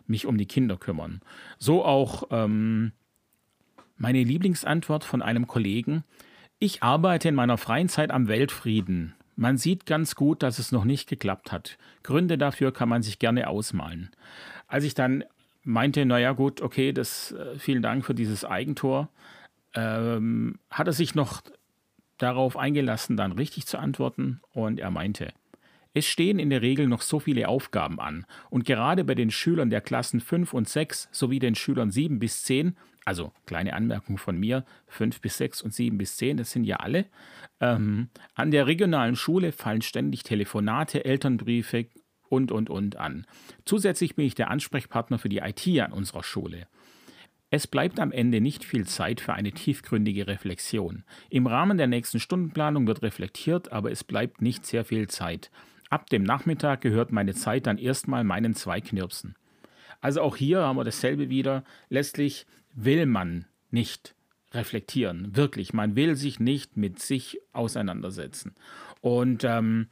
mich 0.06 0.26
um 0.26 0.38
die 0.38 0.46
Kinder 0.46 0.76
kümmern. 0.76 1.20
So 1.58 1.84
auch 1.84 2.24
ähm, 2.30 2.92
meine 3.96 4.22
Lieblingsantwort 4.22 5.04
von 5.04 5.22
einem 5.22 5.46
Kollegen. 5.46 6.04
Ich 6.58 6.82
arbeite 6.82 7.28
in 7.28 7.34
meiner 7.34 7.58
freien 7.58 7.88
Zeit 7.88 8.10
am 8.10 8.28
Weltfrieden. 8.28 9.14
Man 9.36 9.56
sieht 9.56 9.86
ganz 9.86 10.14
gut, 10.14 10.42
dass 10.42 10.58
es 10.58 10.72
noch 10.72 10.84
nicht 10.84 11.08
geklappt 11.08 11.52
hat. 11.52 11.78
Gründe 12.02 12.36
dafür 12.36 12.72
kann 12.72 12.88
man 12.88 13.02
sich 13.02 13.18
gerne 13.18 13.48
ausmalen. 13.48 14.10
Als 14.66 14.84
ich 14.84 14.94
dann 14.94 15.24
meinte, 15.62 16.04
naja 16.04 16.32
gut, 16.32 16.60
okay, 16.60 16.92
das, 16.92 17.32
äh, 17.32 17.58
vielen 17.58 17.82
Dank 17.82 18.04
für 18.04 18.14
dieses 18.14 18.44
Eigentor, 18.44 19.08
ähm, 19.74 20.58
hat 20.70 20.86
er 20.86 20.92
sich 20.92 21.14
noch 21.14 21.42
darauf 22.18 22.56
eingelassen, 22.56 23.16
dann 23.16 23.32
richtig 23.32 23.66
zu 23.66 23.78
antworten 23.78 24.40
und 24.52 24.78
er 24.78 24.90
meinte, 24.90 25.32
es 25.92 26.06
stehen 26.06 26.38
in 26.38 26.50
der 26.50 26.62
Regel 26.62 26.86
noch 26.86 27.02
so 27.02 27.18
viele 27.18 27.48
Aufgaben 27.48 27.98
an 27.98 28.26
und 28.48 28.64
gerade 28.64 29.04
bei 29.04 29.14
den 29.14 29.30
Schülern 29.30 29.70
der 29.70 29.80
Klassen 29.80 30.20
5 30.20 30.52
und 30.52 30.68
6 30.68 31.08
sowie 31.10 31.38
den 31.38 31.54
Schülern 31.54 31.90
7 31.90 32.18
bis 32.18 32.44
10, 32.44 32.76
also 33.04 33.32
kleine 33.46 33.74
Anmerkung 33.74 34.18
von 34.18 34.38
mir, 34.38 34.64
5 34.88 35.20
bis 35.20 35.38
6 35.38 35.62
und 35.62 35.74
7 35.74 35.98
bis 35.98 36.16
10, 36.16 36.36
das 36.36 36.52
sind 36.52 36.64
ja 36.64 36.76
alle, 36.76 37.06
ähm, 37.60 38.10
an 38.34 38.50
der 38.50 38.66
regionalen 38.66 39.16
Schule 39.16 39.52
fallen 39.52 39.82
ständig 39.82 40.22
Telefonate, 40.22 41.04
Elternbriefe 41.04 41.86
und, 42.28 42.52
und, 42.52 42.70
und 42.70 42.96
an. 42.96 43.26
Zusätzlich 43.64 44.14
bin 44.14 44.24
ich 44.24 44.34
der 44.34 44.50
Ansprechpartner 44.50 45.18
für 45.18 45.28
die 45.28 45.38
IT 45.38 45.66
an 45.80 45.92
unserer 45.92 46.22
Schule. 46.22 46.68
Es 47.50 47.66
bleibt 47.66 47.98
am 47.98 48.12
Ende 48.12 48.40
nicht 48.40 48.64
viel 48.64 48.86
Zeit 48.86 49.20
für 49.20 49.32
eine 49.34 49.50
tiefgründige 49.50 50.28
Reflexion. 50.28 51.02
Im 51.30 51.48
Rahmen 51.48 51.78
der 51.78 51.88
nächsten 51.88 52.20
Stundenplanung 52.20 52.86
wird 52.86 53.02
reflektiert, 53.02 53.72
aber 53.72 53.90
es 53.90 54.04
bleibt 54.04 54.40
nicht 54.40 54.64
sehr 54.64 54.84
viel 54.84 55.08
Zeit. 55.08 55.50
Ab 55.88 56.08
dem 56.08 56.22
Nachmittag 56.22 56.80
gehört 56.80 57.10
meine 57.10 57.34
Zeit 57.34 57.66
dann 57.66 57.76
erstmal 57.76 58.22
meinen 58.22 58.54
zwei 58.54 58.80
Knirpsen. 58.80 59.34
Also 60.00 60.22
auch 60.22 60.36
hier 60.36 60.60
haben 60.60 60.76
wir 60.76 60.84
dasselbe 60.84 61.28
wieder. 61.28 61.64
Letztlich 61.88 62.46
will 62.74 63.06
man 63.06 63.46
nicht 63.72 64.14
reflektieren. 64.52 65.36
Wirklich, 65.36 65.72
man 65.72 65.96
will 65.96 66.14
sich 66.14 66.38
nicht 66.38 66.76
mit 66.76 67.00
sich 67.00 67.40
auseinandersetzen. 67.52 68.54
Und 69.00 69.42
ähm, 69.42 69.88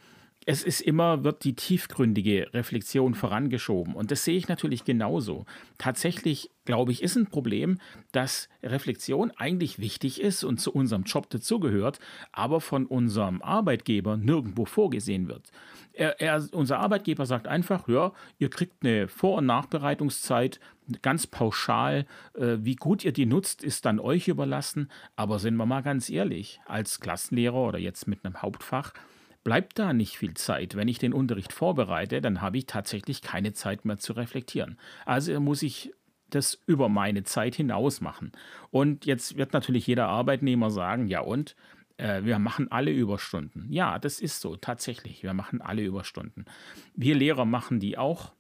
es 0.49 0.63
ist 0.63 0.81
immer, 0.81 1.25
wird 1.25 1.45
die 1.45 1.55
tiefgründige 1.55 2.49
Reflexion 2.55 3.15
vorangeschoben. 3.15 3.95
Und 3.95 4.11
das 4.11 4.25
sehe 4.25 4.39
ich 4.39 4.49
natürlich 4.49 4.85
genauso. 4.85 5.45
Tatsächlich, 5.77 6.51
glaube 6.65 6.91
ich, 6.91 7.03
ist 7.03 7.17
ein 7.17 7.27
Problem, 7.27 7.77
dass 8.13 8.49
Reflexion 8.63 9.31
eigentlich 9.37 9.79
wichtig 9.79 10.23
ist 10.23 10.45
und 10.45 10.59
zu 10.59 10.73
unserem 10.73 11.03
Job 11.03 11.29
dazugehört, 11.29 11.99
aber 12.33 12.63
von 12.63 12.87
unserem 12.87 13.43
Arbeitgeber 13.43 14.17
nirgendwo 14.17 14.65
vorgesehen 14.65 15.29
wird. 15.29 15.51
Er, 15.93 16.19
er, 16.19 16.49
unser 16.53 16.79
Arbeitgeber 16.79 17.27
sagt 17.27 17.47
einfach, 17.47 17.87
ja, 17.87 18.13
ihr 18.39 18.49
kriegt 18.49 18.87
eine 18.87 19.07
Vor- 19.07 19.39
und 19.39 19.47
Nachbereitungszeit, 19.47 20.61
ganz 21.03 21.27
pauschal. 21.27 22.07
Äh, 22.33 22.57
wie 22.61 22.77
gut 22.77 23.05
ihr 23.05 23.13
die 23.13 23.27
nutzt, 23.27 23.63
ist 23.63 23.85
dann 23.85 24.01
euch 24.01 24.29
überlassen. 24.29 24.91
Aber 25.15 25.41
sind 25.41 25.57
wir 25.57 25.67
mal 25.67 25.83
ganz 25.83 26.09
ehrlich, 26.09 26.59
als 26.65 27.01
Klassenlehrer 27.01 27.59
oder 27.67 27.79
jetzt 27.79 28.09
mit 28.09 28.25
einem 28.25 28.41
Hauptfach, 28.41 28.95
bleibt 29.45 29.79
da 29.79 29.93
nicht 29.93 30.19
viel 30.19 30.35
Zeit. 30.35 30.77
Wenn 30.77 30.89
ich 30.89 30.99
den 30.99 31.13
Unterricht 31.13 31.53
vorbereite, 31.53 32.21
dann 32.21 32.41
habe 32.41 32.59
ich 32.59 32.67
tatsächlich 32.67 33.23
keine 33.23 33.53
Zeit 33.53 33.85
mehr 33.85 33.99
zu 33.99 34.13
reflektieren. 34.13 34.79
Also 35.07 35.39
muss 35.41 35.63
ich 35.63 35.93
das 36.31 36.61
über 36.67 36.89
meine 36.89 37.25
Zeit 37.25 37.55
hinaus 37.55 38.01
machen. 38.01 38.33
Und 38.71 39.07
jetzt 39.07 39.37
wird 39.37 39.53
natürlich 39.53 39.87
jeder 39.87 40.09
Arbeitnehmer 40.09 40.71
sagen, 40.71 41.09
ja 41.09 41.21
und? 41.21 41.57
Äh, 41.97 42.25
wir 42.25 42.39
machen 42.39 42.71
alle 42.71 42.91
Überstunden. 42.91 43.67
Ja, 43.73 43.99
das 43.99 44.21
ist 44.21 44.41
so, 44.41 44.57
tatsächlich. 44.57 45.23
Wir 45.23 45.35
machen 45.35 45.61
alle 45.61 45.83
Überstunden. 45.83 46.45
Wir 46.95 47.15
Lehrer 47.15 47.45
machen 47.45 47.81
die 47.81 47.99
auch. 47.99 48.33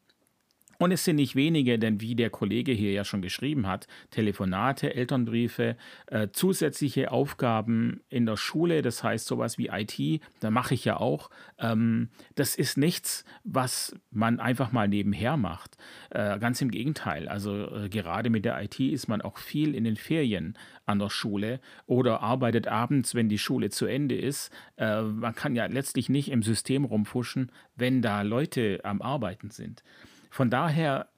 Und 0.78 0.92
es 0.92 1.04
sind 1.04 1.16
nicht 1.16 1.34
wenige, 1.34 1.76
denn 1.76 2.00
wie 2.00 2.14
der 2.14 2.30
Kollege 2.30 2.70
hier 2.70 2.92
ja 2.92 3.04
schon 3.04 3.20
geschrieben 3.20 3.66
hat, 3.66 3.88
Telefonate, 4.10 4.94
Elternbriefe, 4.94 5.76
äh, 6.06 6.28
zusätzliche 6.32 7.10
Aufgaben 7.10 8.00
in 8.08 8.26
der 8.26 8.36
Schule, 8.36 8.80
das 8.80 9.02
heißt 9.02 9.26
sowas 9.26 9.58
wie 9.58 9.70
IT, 9.72 10.22
da 10.38 10.50
mache 10.50 10.74
ich 10.74 10.84
ja 10.84 10.96
auch. 10.98 11.30
Ähm, 11.58 12.10
das 12.36 12.54
ist 12.54 12.78
nichts, 12.78 13.24
was 13.42 13.96
man 14.12 14.38
einfach 14.38 14.70
mal 14.70 14.86
nebenher 14.86 15.36
macht. 15.36 15.76
Äh, 16.10 16.38
ganz 16.38 16.62
im 16.62 16.70
Gegenteil. 16.70 17.28
Also 17.28 17.74
äh, 17.74 17.88
gerade 17.88 18.30
mit 18.30 18.44
der 18.44 18.62
IT 18.62 18.78
ist 18.78 19.08
man 19.08 19.20
auch 19.20 19.38
viel 19.38 19.74
in 19.74 19.82
den 19.82 19.96
Ferien 19.96 20.56
an 20.86 21.00
der 21.00 21.10
Schule 21.10 21.60
oder 21.86 22.20
arbeitet 22.20 22.68
abends, 22.68 23.16
wenn 23.16 23.28
die 23.28 23.38
Schule 23.38 23.70
zu 23.70 23.86
Ende 23.86 24.16
ist. 24.16 24.52
Äh, 24.76 25.02
man 25.02 25.34
kann 25.34 25.56
ja 25.56 25.66
letztlich 25.66 26.08
nicht 26.08 26.30
im 26.30 26.44
System 26.44 26.84
rumfuschen, 26.84 27.50
wenn 27.74 28.00
da 28.00 28.22
Leute 28.22 28.80
am 28.84 29.02
Arbeiten 29.02 29.50
sind. 29.50 29.82
Von 30.30 30.50
daher 30.50 31.08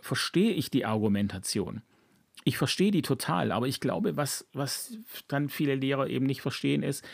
verstehe 0.00 0.52
ich 0.52 0.70
die 0.70 0.84
Argumentation. 0.84 1.82
Ich 2.44 2.58
verstehe 2.58 2.90
die 2.90 3.02
total, 3.02 3.52
aber 3.52 3.66
ich 3.66 3.80
glaube, 3.80 4.16
was, 4.16 4.46
was 4.52 4.98
dann 5.28 5.48
viele 5.48 5.74
Lehrer 5.74 6.08
eben 6.08 6.26
nicht 6.26 6.42
verstehen, 6.42 6.82
ist, 6.82 7.04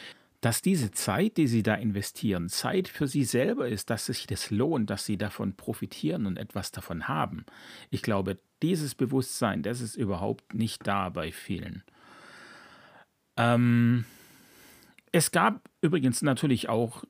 dass 0.41 0.63
diese 0.63 0.91
Zeit, 0.91 1.37
die 1.37 1.47
sie 1.47 1.63
da 1.63 1.75
investieren, 1.75 2.49
Zeit 2.49 2.89
für 2.89 3.07
sie 3.07 3.25
selber 3.25 3.69
ist, 3.69 3.91
dass 3.91 4.07
sich 4.07 4.27
das 4.27 4.51
lohnt, 4.51 4.89
dass 4.91 5.05
sie 5.05 5.19
davon 5.19 5.55
profitieren 5.55 6.27
und 6.27 6.39
etwas 6.39 6.73
davon 6.73 7.09
haben. 7.09 7.45
Ich 7.91 8.03
glaube, 8.03 8.39
dieses 8.63 8.95
Bewusstsein, 8.95 9.63
das 9.63 9.81
ist 9.81 9.97
überhaupt 9.97 10.55
nicht 10.55 10.87
da 10.87 11.11
bei 11.11 11.31
vielen. 11.31 11.85
Ähm, 13.37 14.05
es 15.13 15.31
gab 15.31 15.69
übrigens 15.81 16.23
natürlich 16.23 16.69
auch 16.69 17.05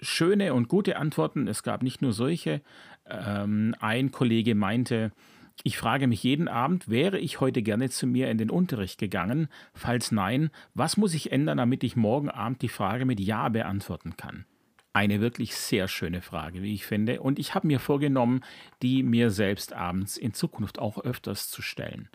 schöne 0.00 0.54
und 0.54 0.68
gute 0.68 0.96
Antworten. 0.96 1.48
Es 1.48 1.62
gab 1.62 1.82
nicht 1.82 2.02
nur 2.02 2.12
solche. 2.12 2.62
Ähm, 3.10 3.74
ein 3.80 4.10
Kollege 4.10 4.54
meinte, 4.54 5.12
ich 5.64 5.76
frage 5.76 6.06
mich 6.06 6.22
jeden 6.22 6.46
Abend, 6.46 6.88
wäre 6.88 7.18
ich 7.18 7.40
heute 7.40 7.62
gerne 7.62 7.90
zu 7.90 8.06
mir 8.06 8.30
in 8.30 8.38
den 8.38 8.50
Unterricht 8.50 8.98
gegangen? 8.98 9.48
Falls 9.74 10.12
nein, 10.12 10.50
was 10.74 10.96
muss 10.96 11.14
ich 11.14 11.32
ändern, 11.32 11.58
damit 11.58 11.82
ich 11.82 11.96
morgen 11.96 12.30
Abend 12.30 12.62
die 12.62 12.68
Frage 12.68 13.04
mit 13.04 13.18
Ja 13.18 13.48
beantworten 13.48 14.16
kann? 14.16 14.44
Eine 14.92 15.20
wirklich 15.20 15.54
sehr 15.54 15.88
schöne 15.88 16.22
Frage, 16.22 16.62
wie 16.62 16.74
ich 16.74 16.86
finde. 16.86 17.20
Und 17.20 17.38
ich 17.38 17.54
habe 17.54 17.66
mir 17.66 17.80
vorgenommen, 17.80 18.42
die 18.82 19.02
mir 19.02 19.30
selbst 19.30 19.72
abends 19.72 20.16
in 20.16 20.32
Zukunft 20.32 20.78
auch 20.78 20.98
öfters 20.98 21.50
zu 21.50 21.60
stellen. 21.60 22.08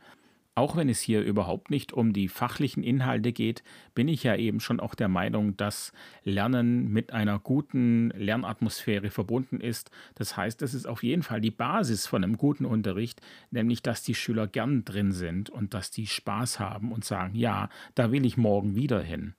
Auch 0.55 0.75
wenn 0.75 0.88
es 0.88 1.01
hier 1.01 1.22
überhaupt 1.22 1.72
nicht 1.72 1.93
um 1.93 2.13
die 2.13 2.27
fachlichen 2.27 2.83
Inhalte 2.83 3.31
geht, 3.31 3.63
bin 3.95 4.07
ich 4.07 4.22
ja 4.22 4.36
eben 4.36 4.60
schon 4.60 4.79
auch 4.79 4.93
der 4.93 5.07
Meinung, 5.07 5.57
dass 5.57 5.93
Lernen 6.24 6.93
mit 6.93 7.12
einer 7.12 7.39
guten 7.39 8.12
Lernatmosphäre 8.12 9.10
verbunden 9.10 9.60
ist. 9.60 9.89
Das 10.13 10.38
heißt, 10.38 10.62
das 10.62 10.75
ist 10.75 10.86
auf 10.86 11.01
jeden 11.01 11.24
Fall 11.24 11.41
die 11.41 11.50
Basis 11.50 12.05
von 12.05 12.24
einem 12.24 12.38
guten 12.38 12.65
Unterricht, 12.65 13.19
nämlich 13.50 13.81
dass 13.81 14.03
die 14.03 14.13
Schüler 14.13 14.45
gern 14.45 14.86
drin 14.86 15.12
sind 15.12 15.50
und 15.50 15.74
dass 15.74 15.89
die 15.89 16.05
Spaß 16.05 16.60
haben 16.60 16.91
und 16.91 17.03
sagen, 17.03 17.33
ja, 17.33 17.69
da 17.95 18.12
will 18.12 18.24
ich 18.24 18.38
morgen 18.38 18.75
wieder 18.75 19.01
hin. 19.01 19.33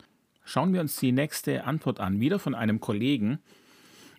Schauen 0.45 0.73
wir 0.75 0.81
uns 0.81 0.97
die 0.97 1.13
nächste 1.13 1.65
Antwort 1.65 2.01
an, 2.01 2.19
wieder 2.19 2.41
von 2.41 2.57
einem 2.57 2.81
Kollegen, 2.81 3.39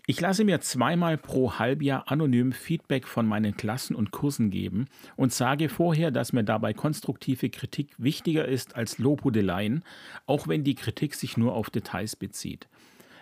ich 0.08 0.22
lasse 0.22 0.44
mir 0.44 0.62
zweimal 0.62 1.18
pro 1.18 1.54
Halbjahr 1.58 2.12
anonym 2.12 2.52
Feedback 2.52 3.08
von 3.08 3.26
meinen 3.26 3.58
Klassen 3.58 3.96
und 3.96 4.12
Kursen 4.12 4.52
geben 4.52 4.88
und 5.16 5.34
sage 5.34 5.68
vorher, 5.68 6.12
dass 6.12 6.34
mir 6.34 6.44
dabei 6.44 6.74
konstruktive 6.74 7.50
Kritik 7.50 7.94
wichtiger 7.98 8.48
ist 8.48 8.76
als 8.76 9.00
Lobhudeleien, 9.00 9.84
auch 10.28 10.48
wenn 10.48 10.64
die 10.64 10.76
Kritik 10.76 11.16
sich 11.16 11.38
nur 11.38 11.54
auf 11.54 11.70
Details 11.70 12.16
bezieht. 12.16 12.68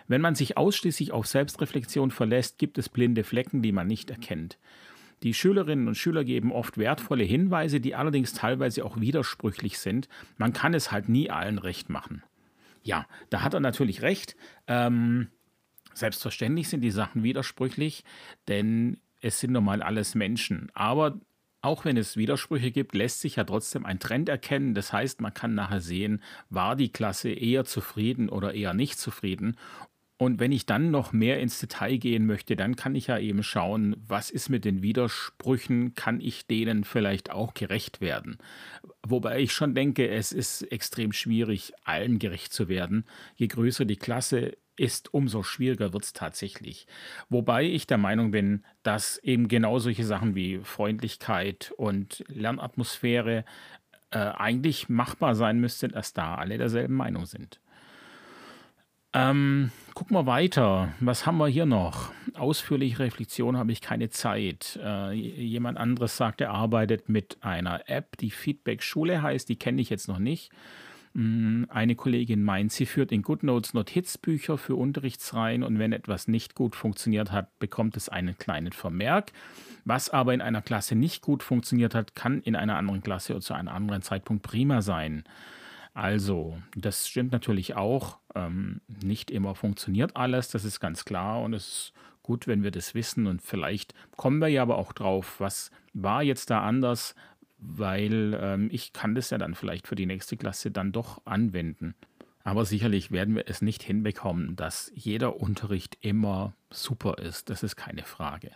Wenn 0.08 0.20
man 0.20 0.34
sich 0.34 0.58
ausschließlich 0.58 1.12
auf 1.12 1.26
Selbstreflexion 1.26 2.10
verlässt, 2.10 2.58
gibt 2.58 2.76
es 2.76 2.90
blinde 2.90 3.24
Flecken, 3.24 3.62
die 3.62 3.72
man 3.72 3.86
nicht 3.86 4.10
erkennt. 4.10 4.58
Die 5.22 5.32
Schülerinnen 5.32 5.88
und 5.88 5.94
Schüler 5.94 6.22
geben 6.22 6.52
oft 6.52 6.76
wertvolle 6.76 7.24
Hinweise, 7.24 7.80
die 7.80 7.94
allerdings 7.94 8.34
teilweise 8.34 8.84
auch 8.84 9.00
widersprüchlich 9.00 9.78
sind. 9.78 10.08
Man 10.36 10.52
kann 10.52 10.74
es 10.74 10.92
halt 10.92 11.08
nie 11.08 11.30
allen 11.30 11.56
recht 11.56 11.88
machen. 11.88 12.22
Ja, 12.82 13.06
da 13.30 13.40
hat 13.40 13.54
er 13.54 13.60
natürlich 13.60 14.02
recht. 14.02 14.36
Ähm, 14.66 15.28
Selbstverständlich 15.94 16.68
sind 16.68 16.80
die 16.80 16.90
Sachen 16.90 17.22
widersprüchlich, 17.22 18.04
denn 18.48 18.98
es 19.20 19.40
sind 19.40 19.52
nun 19.52 19.64
mal 19.64 19.82
alles 19.82 20.14
Menschen. 20.14 20.70
Aber 20.74 21.18
auch 21.62 21.86
wenn 21.86 21.96
es 21.96 22.18
Widersprüche 22.18 22.70
gibt, 22.70 22.94
lässt 22.94 23.20
sich 23.22 23.36
ja 23.36 23.44
trotzdem 23.44 23.86
ein 23.86 23.98
Trend 23.98 24.28
erkennen. 24.28 24.74
Das 24.74 24.92
heißt, 24.92 25.22
man 25.22 25.32
kann 25.32 25.54
nachher 25.54 25.80
sehen, 25.80 26.22
war 26.50 26.76
die 26.76 26.90
Klasse 26.90 27.30
eher 27.30 27.64
zufrieden 27.64 28.28
oder 28.28 28.52
eher 28.52 28.74
nicht 28.74 28.98
zufrieden. 28.98 29.56
Und 30.16 30.38
wenn 30.38 30.52
ich 30.52 30.66
dann 30.66 30.90
noch 30.90 31.12
mehr 31.12 31.40
ins 31.40 31.58
Detail 31.58 31.96
gehen 31.96 32.26
möchte, 32.26 32.54
dann 32.54 32.76
kann 32.76 32.94
ich 32.94 33.08
ja 33.08 33.18
eben 33.18 33.42
schauen, 33.42 33.96
was 34.06 34.30
ist 34.30 34.48
mit 34.48 34.64
den 34.64 34.82
Widersprüchen, 34.82 35.94
kann 35.94 36.20
ich 36.20 36.46
denen 36.46 36.84
vielleicht 36.84 37.30
auch 37.30 37.52
gerecht 37.54 38.00
werden. 38.00 38.38
Wobei 39.02 39.40
ich 39.40 39.52
schon 39.52 39.74
denke, 39.74 40.08
es 40.08 40.32
ist 40.32 40.62
extrem 40.70 41.12
schwierig, 41.12 41.72
allen 41.84 42.18
gerecht 42.18 42.52
zu 42.52 42.68
werden. 42.68 43.06
Je 43.36 43.48
größer 43.48 43.86
die 43.86 43.96
Klasse 43.96 44.56
ist, 44.76 45.12
umso 45.14 45.42
schwieriger 45.42 45.92
wird 45.92 46.04
es 46.04 46.12
tatsächlich. 46.12 46.86
Wobei 47.28 47.64
ich 47.64 47.86
der 47.86 47.98
Meinung 47.98 48.30
bin, 48.30 48.64
dass 48.82 49.18
eben 49.18 49.48
genau 49.48 49.78
solche 49.78 50.04
Sachen 50.04 50.34
wie 50.34 50.58
Freundlichkeit 50.58 51.72
und 51.76 52.24
Lernatmosphäre 52.28 53.44
äh, 54.10 54.18
eigentlich 54.18 54.88
machbar 54.88 55.34
sein 55.34 55.60
müssten, 55.60 55.92
dass 55.92 56.12
da 56.12 56.36
alle 56.36 56.58
derselben 56.58 56.94
Meinung 56.94 57.26
sind. 57.26 57.60
Ähm, 59.16 59.70
gucken 59.94 60.16
wir 60.16 60.26
weiter. 60.26 60.92
Was 60.98 61.24
haben 61.24 61.38
wir 61.38 61.46
hier 61.46 61.66
noch? 61.66 62.10
Ausführliche 62.34 62.98
Reflexion 62.98 63.56
habe 63.56 63.70
ich 63.70 63.80
keine 63.80 64.10
Zeit. 64.10 64.78
Äh, 64.82 65.12
jemand 65.12 65.78
anderes 65.78 66.16
sagt, 66.16 66.40
er 66.40 66.50
arbeitet 66.50 67.08
mit 67.08 67.38
einer 67.40 67.88
App, 67.88 68.16
die 68.18 68.32
Feedback 68.32 68.82
Schule 68.82 69.22
heißt. 69.22 69.48
Die 69.48 69.56
kenne 69.56 69.80
ich 69.80 69.88
jetzt 69.88 70.08
noch 70.08 70.18
nicht. 70.18 70.50
Mm, 71.14 71.64
eine 71.68 71.94
Kollegin 71.94 72.42
meint, 72.42 72.72
sie 72.72 72.86
führt 72.86 73.12
in 73.12 73.22
GoodNotes 73.22 73.72
Notizbücher 73.72 74.58
für 74.58 74.74
Unterrichtsreihen 74.74 75.62
und 75.62 75.78
wenn 75.78 75.92
etwas 75.92 76.26
nicht 76.26 76.56
gut 76.56 76.74
funktioniert 76.74 77.30
hat, 77.30 77.56
bekommt 77.60 77.96
es 77.96 78.08
einen 78.08 78.36
kleinen 78.36 78.72
Vermerk. 78.72 79.30
Was 79.84 80.10
aber 80.10 80.34
in 80.34 80.40
einer 80.40 80.60
Klasse 80.60 80.96
nicht 80.96 81.22
gut 81.22 81.44
funktioniert 81.44 81.94
hat, 81.94 82.16
kann 82.16 82.40
in 82.42 82.56
einer 82.56 82.76
anderen 82.76 83.00
Klasse 83.00 83.34
oder 83.34 83.42
zu 83.42 83.54
einem 83.54 83.68
anderen 83.68 84.02
Zeitpunkt 84.02 84.42
prima 84.42 84.82
sein. 84.82 85.22
Also, 85.92 86.58
das 86.74 87.06
stimmt 87.08 87.30
natürlich 87.30 87.76
auch. 87.76 88.18
Ähm, 88.34 88.80
nicht 88.88 89.30
immer 89.30 89.54
funktioniert 89.54 90.16
alles, 90.16 90.48
das 90.48 90.64
ist 90.64 90.80
ganz 90.80 91.04
klar 91.04 91.42
und 91.42 91.54
es 91.54 91.66
ist 91.68 91.92
gut, 92.24 92.48
wenn 92.48 92.64
wir 92.64 92.72
das 92.72 92.94
wissen 92.94 93.28
und 93.28 93.40
vielleicht 93.40 93.94
kommen 94.16 94.40
wir 94.40 94.48
ja 94.48 94.62
aber 94.62 94.78
auch 94.78 94.92
drauf, 94.92 95.36
was 95.38 95.70
war 95.92 96.24
jetzt 96.24 96.50
da 96.50 96.62
anders, 96.62 97.14
weil 97.66 98.38
ähm, 98.40 98.68
ich 98.70 98.92
kann 98.92 99.14
das 99.14 99.30
ja 99.30 99.38
dann 99.38 99.54
vielleicht 99.54 99.86
für 99.86 99.94
die 99.94 100.06
nächste 100.06 100.36
Klasse 100.36 100.70
dann 100.70 100.92
doch 100.92 101.22
anwenden. 101.24 101.94
Aber 102.42 102.66
sicherlich 102.66 103.10
werden 103.10 103.34
wir 103.34 103.44
es 103.48 103.62
nicht 103.62 103.82
hinbekommen, 103.82 104.54
dass 104.54 104.92
jeder 104.94 105.40
Unterricht 105.40 105.96
immer 106.02 106.54
super 106.70 107.18
ist. 107.18 107.48
Das 107.48 107.62
ist 107.62 107.76
keine 107.76 108.02
Frage. 108.02 108.50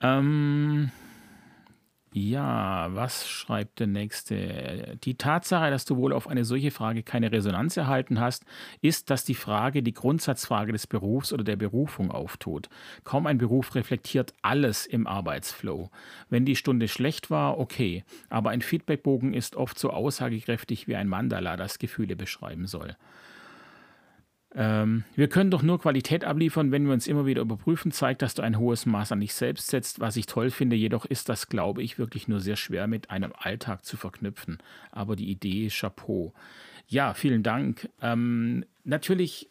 Ähm, 0.00 0.90
ja, 2.16 2.94
was 2.94 3.28
schreibt 3.28 3.80
der 3.80 3.88
nächste? 3.88 4.96
Die 5.02 5.16
Tatsache, 5.16 5.68
dass 5.72 5.84
du 5.84 5.96
wohl 5.96 6.12
auf 6.12 6.28
eine 6.28 6.44
solche 6.44 6.70
Frage 6.70 7.02
keine 7.02 7.32
Resonanz 7.32 7.76
erhalten 7.76 8.20
hast, 8.20 8.44
ist, 8.80 9.10
dass 9.10 9.24
die 9.24 9.34
Frage 9.34 9.82
die 9.82 9.94
Grundsatzfrage 9.94 10.70
des 10.70 10.86
Berufs 10.86 11.32
oder 11.32 11.42
der 11.42 11.56
Berufung 11.56 12.12
auftut. 12.12 12.68
Kaum 13.02 13.26
ein 13.26 13.38
Beruf 13.38 13.74
reflektiert 13.74 14.32
alles 14.42 14.86
im 14.86 15.08
Arbeitsflow. 15.08 15.90
Wenn 16.30 16.44
die 16.44 16.54
Stunde 16.54 16.86
schlecht 16.86 17.32
war, 17.32 17.58
okay, 17.58 18.04
aber 18.30 18.50
ein 18.50 18.62
Feedbackbogen 18.62 19.34
ist 19.34 19.56
oft 19.56 19.76
so 19.76 19.90
aussagekräftig 19.90 20.86
wie 20.86 20.94
ein 20.94 21.08
Mandala, 21.08 21.56
das 21.56 21.80
Gefühle 21.80 22.14
beschreiben 22.14 22.68
soll. 22.68 22.96
Ähm, 24.56 25.04
wir 25.16 25.28
können 25.28 25.50
doch 25.50 25.62
nur 25.62 25.80
Qualität 25.80 26.24
abliefern, 26.24 26.70
wenn 26.70 26.86
wir 26.86 26.92
uns 26.92 27.06
immer 27.06 27.26
wieder 27.26 27.42
überprüfen, 27.42 27.90
zeigt, 27.90 28.22
dass 28.22 28.34
du 28.34 28.42
ein 28.42 28.58
hohes 28.58 28.86
Maß 28.86 29.12
an 29.12 29.20
dich 29.20 29.34
selbst 29.34 29.68
setzt. 29.68 30.00
Was 30.00 30.16
ich 30.16 30.26
toll 30.26 30.50
finde, 30.50 30.76
jedoch 30.76 31.04
ist 31.04 31.28
das, 31.28 31.48
glaube 31.48 31.82
ich, 31.82 31.98
wirklich 31.98 32.28
nur 32.28 32.40
sehr 32.40 32.56
schwer 32.56 32.86
mit 32.86 33.10
einem 33.10 33.32
Alltag 33.36 33.84
zu 33.84 33.96
verknüpfen. 33.96 34.58
Aber 34.92 35.16
die 35.16 35.30
Idee, 35.30 35.68
Chapeau. 35.70 36.32
Ja, 36.86 37.14
vielen 37.14 37.42
Dank. 37.42 37.88
Ähm, 38.00 38.64
natürlich 38.84 39.50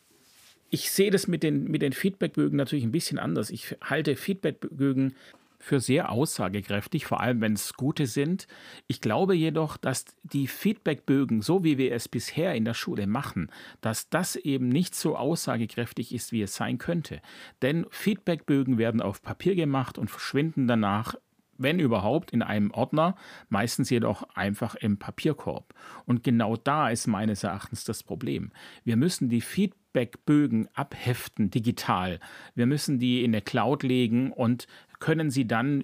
ich 0.73 0.89
sehe 0.89 1.11
das 1.11 1.27
mit 1.27 1.43
den, 1.43 1.65
mit 1.65 1.83
den 1.83 1.93
Feedbackbögen 1.93 2.57
natürlich 2.57 2.83
ein 2.83 2.91
bisschen 2.91 3.19
anders. 3.19 3.51
Ich 3.51 3.77
halte 3.83 4.15
Feedbackbögen 4.15 5.15
für 5.63 5.79
sehr 5.79 6.11
aussagekräftig, 6.11 7.05
vor 7.05 7.21
allem 7.21 7.39
wenn 7.39 7.53
es 7.53 7.73
gute 7.73 8.05
sind. 8.05 8.47
Ich 8.87 8.99
glaube 8.99 9.33
jedoch, 9.33 9.77
dass 9.77 10.03
die 10.23 10.47
Feedbackbögen, 10.47 11.41
so 11.41 11.63
wie 11.63 11.77
wir 11.77 11.93
es 11.93 12.09
bisher 12.09 12.53
in 12.53 12.65
der 12.65 12.73
Schule 12.73 13.07
machen, 13.07 13.49
dass 13.79 14.09
das 14.09 14.35
eben 14.35 14.67
nicht 14.67 14.93
so 14.93 15.15
aussagekräftig 15.15 16.13
ist, 16.13 16.33
wie 16.33 16.41
es 16.41 16.53
sein 16.53 16.79
könnte. 16.79 17.21
Denn 17.61 17.85
Feedbackbögen 17.91 18.77
werden 18.77 19.01
auf 19.01 19.21
Papier 19.21 19.55
gemacht 19.55 19.97
und 19.97 20.09
verschwinden 20.09 20.67
danach 20.67 21.15
wenn 21.55 21.79
überhaupt, 21.79 22.31
in 22.31 22.41
einem 22.41 22.71
Ordner, 22.71 23.15
meistens 23.47 23.91
jedoch 23.91 24.23
einfach 24.33 24.73
im 24.73 24.97
Papierkorb. 24.97 25.73
Und 26.03 26.23
genau 26.23 26.57
da 26.57 26.89
ist 26.89 27.05
meines 27.05 27.43
Erachtens 27.43 27.83
das 27.83 28.01
Problem. 28.01 28.51
Wir 28.83 28.97
müssen 28.97 29.29
die 29.29 29.39
Feedback 29.39 29.77
Feedbackbögen 29.93 30.67
abheften 30.73 31.49
digital. 31.51 32.19
Wir 32.55 32.65
müssen 32.65 32.99
die 32.99 33.23
in 33.23 33.31
der 33.31 33.41
Cloud 33.41 33.83
legen 33.83 34.31
und 34.31 34.67
können 35.03 35.31
sie 35.31 35.45
dann 35.45 35.83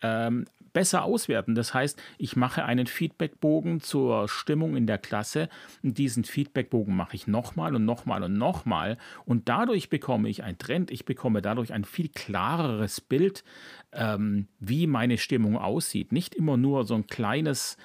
ähm, 0.00 0.46
besser 0.72 1.04
auswerten. 1.04 1.54
Das 1.54 1.74
heißt, 1.74 2.02
ich 2.16 2.34
mache 2.34 2.64
einen 2.64 2.86
Feedbackbogen 2.86 3.82
zur 3.82 4.26
Stimmung 4.26 4.74
in 4.74 4.86
der 4.86 4.96
Klasse 4.96 5.50
und 5.82 5.98
diesen 5.98 6.24
Feedbackbogen 6.24 6.96
mache 6.96 7.14
ich 7.14 7.26
nochmal 7.26 7.74
und 7.74 7.84
nochmal 7.84 8.22
und 8.22 8.38
nochmal 8.38 8.96
und 9.26 9.50
dadurch 9.50 9.90
bekomme 9.90 10.30
ich 10.30 10.42
einen 10.42 10.56
Trend, 10.56 10.90
ich 10.90 11.04
bekomme 11.04 11.42
dadurch 11.42 11.74
ein 11.74 11.84
viel 11.84 12.08
klareres 12.08 13.02
Bild, 13.02 13.44
ähm, 13.92 14.48
wie 14.58 14.86
meine 14.86 15.18
Stimmung 15.18 15.58
aussieht. 15.58 16.10
Nicht 16.10 16.34
immer 16.34 16.56
nur 16.56 16.84
so 16.84 16.94
ein 16.94 17.06
kleines 17.06 17.76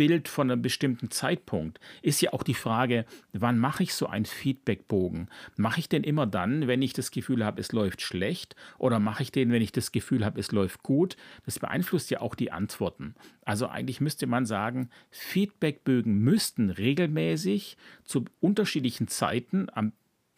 Bild 0.00 0.28
von 0.28 0.50
einem 0.50 0.62
bestimmten 0.62 1.10
Zeitpunkt, 1.10 1.78
ist 2.00 2.22
ja 2.22 2.32
auch 2.32 2.42
die 2.42 2.54
Frage, 2.54 3.04
wann 3.34 3.58
mache 3.58 3.82
ich 3.82 3.92
so 3.92 4.06
einen 4.06 4.24
Feedbackbogen? 4.24 5.28
Mache 5.56 5.80
ich 5.80 5.90
den 5.90 6.04
immer 6.04 6.26
dann, 6.26 6.66
wenn 6.66 6.80
ich 6.80 6.94
das 6.94 7.10
Gefühl 7.10 7.44
habe, 7.44 7.60
es 7.60 7.72
läuft 7.72 8.00
schlecht? 8.00 8.56
Oder 8.78 8.98
mache 8.98 9.22
ich 9.22 9.30
den, 9.30 9.52
wenn 9.52 9.60
ich 9.60 9.72
das 9.72 9.92
Gefühl 9.92 10.24
habe, 10.24 10.40
es 10.40 10.52
läuft 10.52 10.82
gut? 10.82 11.18
Das 11.44 11.58
beeinflusst 11.58 12.10
ja 12.10 12.22
auch 12.22 12.34
die 12.34 12.50
Antworten. 12.50 13.14
Also 13.44 13.68
eigentlich 13.68 14.00
müsste 14.00 14.26
man 14.26 14.46
sagen, 14.46 14.88
Feedbackbögen 15.10 16.16
müssten 16.16 16.70
regelmäßig 16.70 17.76
zu 18.02 18.24
unterschiedlichen 18.40 19.06
Zeiten 19.06 19.66
am 19.74 19.92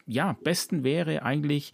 ja, 0.05 0.33
besten 0.43 0.83
wäre 0.83 1.23
eigentlich 1.23 1.71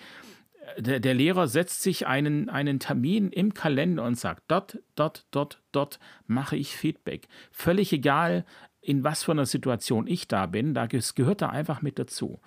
der, 0.77 0.99
der, 0.99 1.13
Lehrer 1.13 1.47
setzt 1.47 1.81
sich 1.81 2.07
einen, 2.07 2.49
einen 2.49 2.79
Termin 2.79 3.31
im 3.31 3.53
Kalender 3.53 4.03
und 4.03 4.15
sagt, 4.15 4.43
dort, 4.47 4.79
dort, 4.95 5.25
dort, 5.31 5.61
dort 5.71 5.99
mache 6.27 6.55
ich 6.55 6.75
Feedback. 6.75 7.27
Völlig 7.51 7.93
egal, 7.93 8.45
in 8.81 9.03
was 9.03 9.23
für 9.23 9.31
einer 9.31 9.45
Situation 9.45 10.07
ich 10.07 10.27
da 10.27 10.45
bin, 10.45 10.73
da 10.73 10.88
gehört 10.88 11.41
da 11.41 11.49
einfach 11.49 11.81
mit 11.81 11.99
dazu. 11.99 12.39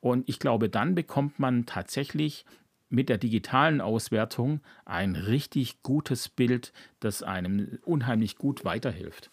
Und 0.00 0.28
ich 0.28 0.38
glaube, 0.38 0.68
dann 0.68 0.94
bekommt 0.94 1.38
man 1.38 1.66
tatsächlich 1.66 2.44
mit 2.88 3.08
der 3.08 3.18
digitalen 3.18 3.80
Auswertung 3.80 4.60
ein 4.84 5.14
richtig 5.14 5.82
gutes 5.82 6.28
Bild, 6.28 6.72
das 6.98 7.22
einem 7.22 7.78
unheimlich 7.84 8.36
gut 8.36 8.64
weiterhilft. 8.64 9.30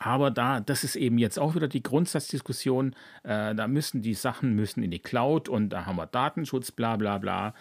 Aber 0.00 0.30
da, 0.30 0.60
das 0.60 0.82
ist 0.82 0.96
eben 0.96 1.18
jetzt 1.18 1.38
auch 1.38 1.54
wieder 1.54 1.68
die 1.68 1.82
Grundsatzdiskussion. 1.82 2.96
Äh, 3.22 3.54
da 3.54 3.68
müssen 3.68 4.00
die 4.00 4.14
Sachen 4.14 4.56
müssen 4.56 4.82
in 4.82 4.90
die 4.90 4.98
Cloud 4.98 5.48
und 5.48 5.68
da 5.68 5.84
haben 5.84 5.96
wir 5.96 6.06
Datenschutz, 6.06 6.72
bla 6.72 6.96
bla 6.96 7.18
bla. 7.18 7.54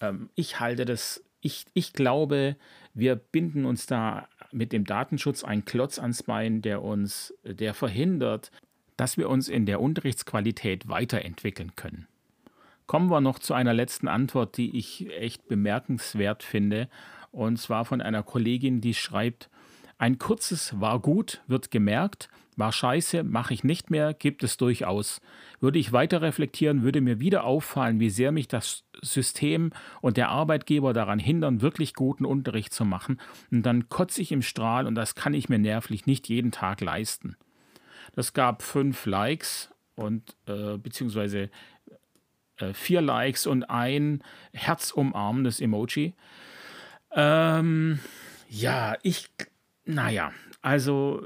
Ähm, 0.00 0.30
ich 0.36 0.60
halte 0.60 0.84
das, 0.84 1.22
ich, 1.40 1.66
ich 1.74 1.92
glaube, 1.92 2.56
wir 2.94 3.16
binden 3.16 3.66
uns 3.66 3.86
da 3.86 4.28
mit 4.52 4.72
dem 4.72 4.84
Datenschutz 4.84 5.42
einen 5.42 5.64
Klotz 5.64 5.98
ans 5.98 6.22
Bein, 6.22 6.62
der 6.62 6.82
uns, 6.82 7.34
der 7.42 7.74
verhindert, 7.74 8.52
dass 8.96 9.16
wir 9.18 9.28
uns 9.28 9.48
in 9.48 9.66
der 9.66 9.80
Unterrichtsqualität 9.80 10.88
weiterentwickeln 10.88 11.74
können. 11.74 12.06
Kommen 12.86 13.10
wir 13.10 13.20
noch 13.20 13.40
zu 13.40 13.52
einer 13.52 13.74
letzten 13.74 14.06
Antwort, 14.06 14.56
die 14.56 14.78
ich 14.78 15.10
echt 15.10 15.48
bemerkenswert 15.48 16.44
finde. 16.44 16.88
Und 17.32 17.56
zwar 17.56 17.84
von 17.84 18.00
einer 18.00 18.22
Kollegin, 18.22 18.80
die 18.80 18.94
schreibt, 18.94 19.50
ein 20.00 20.18
kurzes 20.18 20.80
war 20.80 20.98
gut 20.98 21.42
wird 21.46 21.70
gemerkt, 21.70 22.30
war 22.56 22.72
scheiße, 22.72 23.22
mache 23.22 23.52
ich 23.52 23.64
nicht 23.64 23.90
mehr, 23.90 24.14
gibt 24.14 24.42
es 24.42 24.56
durchaus. 24.56 25.20
Würde 25.60 25.78
ich 25.78 25.92
weiter 25.92 26.22
reflektieren, 26.22 26.82
würde 26.82 27.02
mir 27.02 27.20
wieder 27.20 27.44
auffallen, 27.44 28.00
wie 28.00 28.08
sehr 28.08 28.32
mich 28.32 28.48
das 28.48 28.84
System 29.02 29.72
und 30.00 30.16
der 30.16 30.30
Arbeitgeber 30.30 30.94
daran 30.94 31.18
hindern, 31.18 31.60
wirklich 31.60 31.92
guten 31.92 32.24
Unterricht 32.24 32.72
zu 32.72 32.86
machen. 32.86 33.20
Und 33.50 33.64
dann 33.64 33.90
kotze 33.90 34.22
ich 34.22 34.32
im 34.32 34.40
Strahl 34.40 34.86
und 34.86 34.94
das 34.94 35.16
kann 35.16 35.34
ich 35.34 35.50
mir 35.50 35.58
nervlich 35.58 36.06
nicht 36.06 36.30
jeden 36.30 36.50
Tag 36.50 36.80
leisten. 36.80 37.36
Das 38.14 38.32
gab 38.32 38.62
fünf 38.62 39.04
Likes 39.04 39.68
und 39.96 40.34
äh, 40.46 40.78
beziehungsweise 40.78 41.50
äh, 42.56 42.72
vier 42.72 43.02
Likes 43.02 43.46
und 43.46 43.64
ein 43.64 44.22
herzumarmendes 44.54 45.60
Emoji. 45.60 46.14
Ähm, 47.12 48.00
ja, 48.48 48.96
ich 49.02 49.28
naja, 49.90 50.32
also 50.62 51.24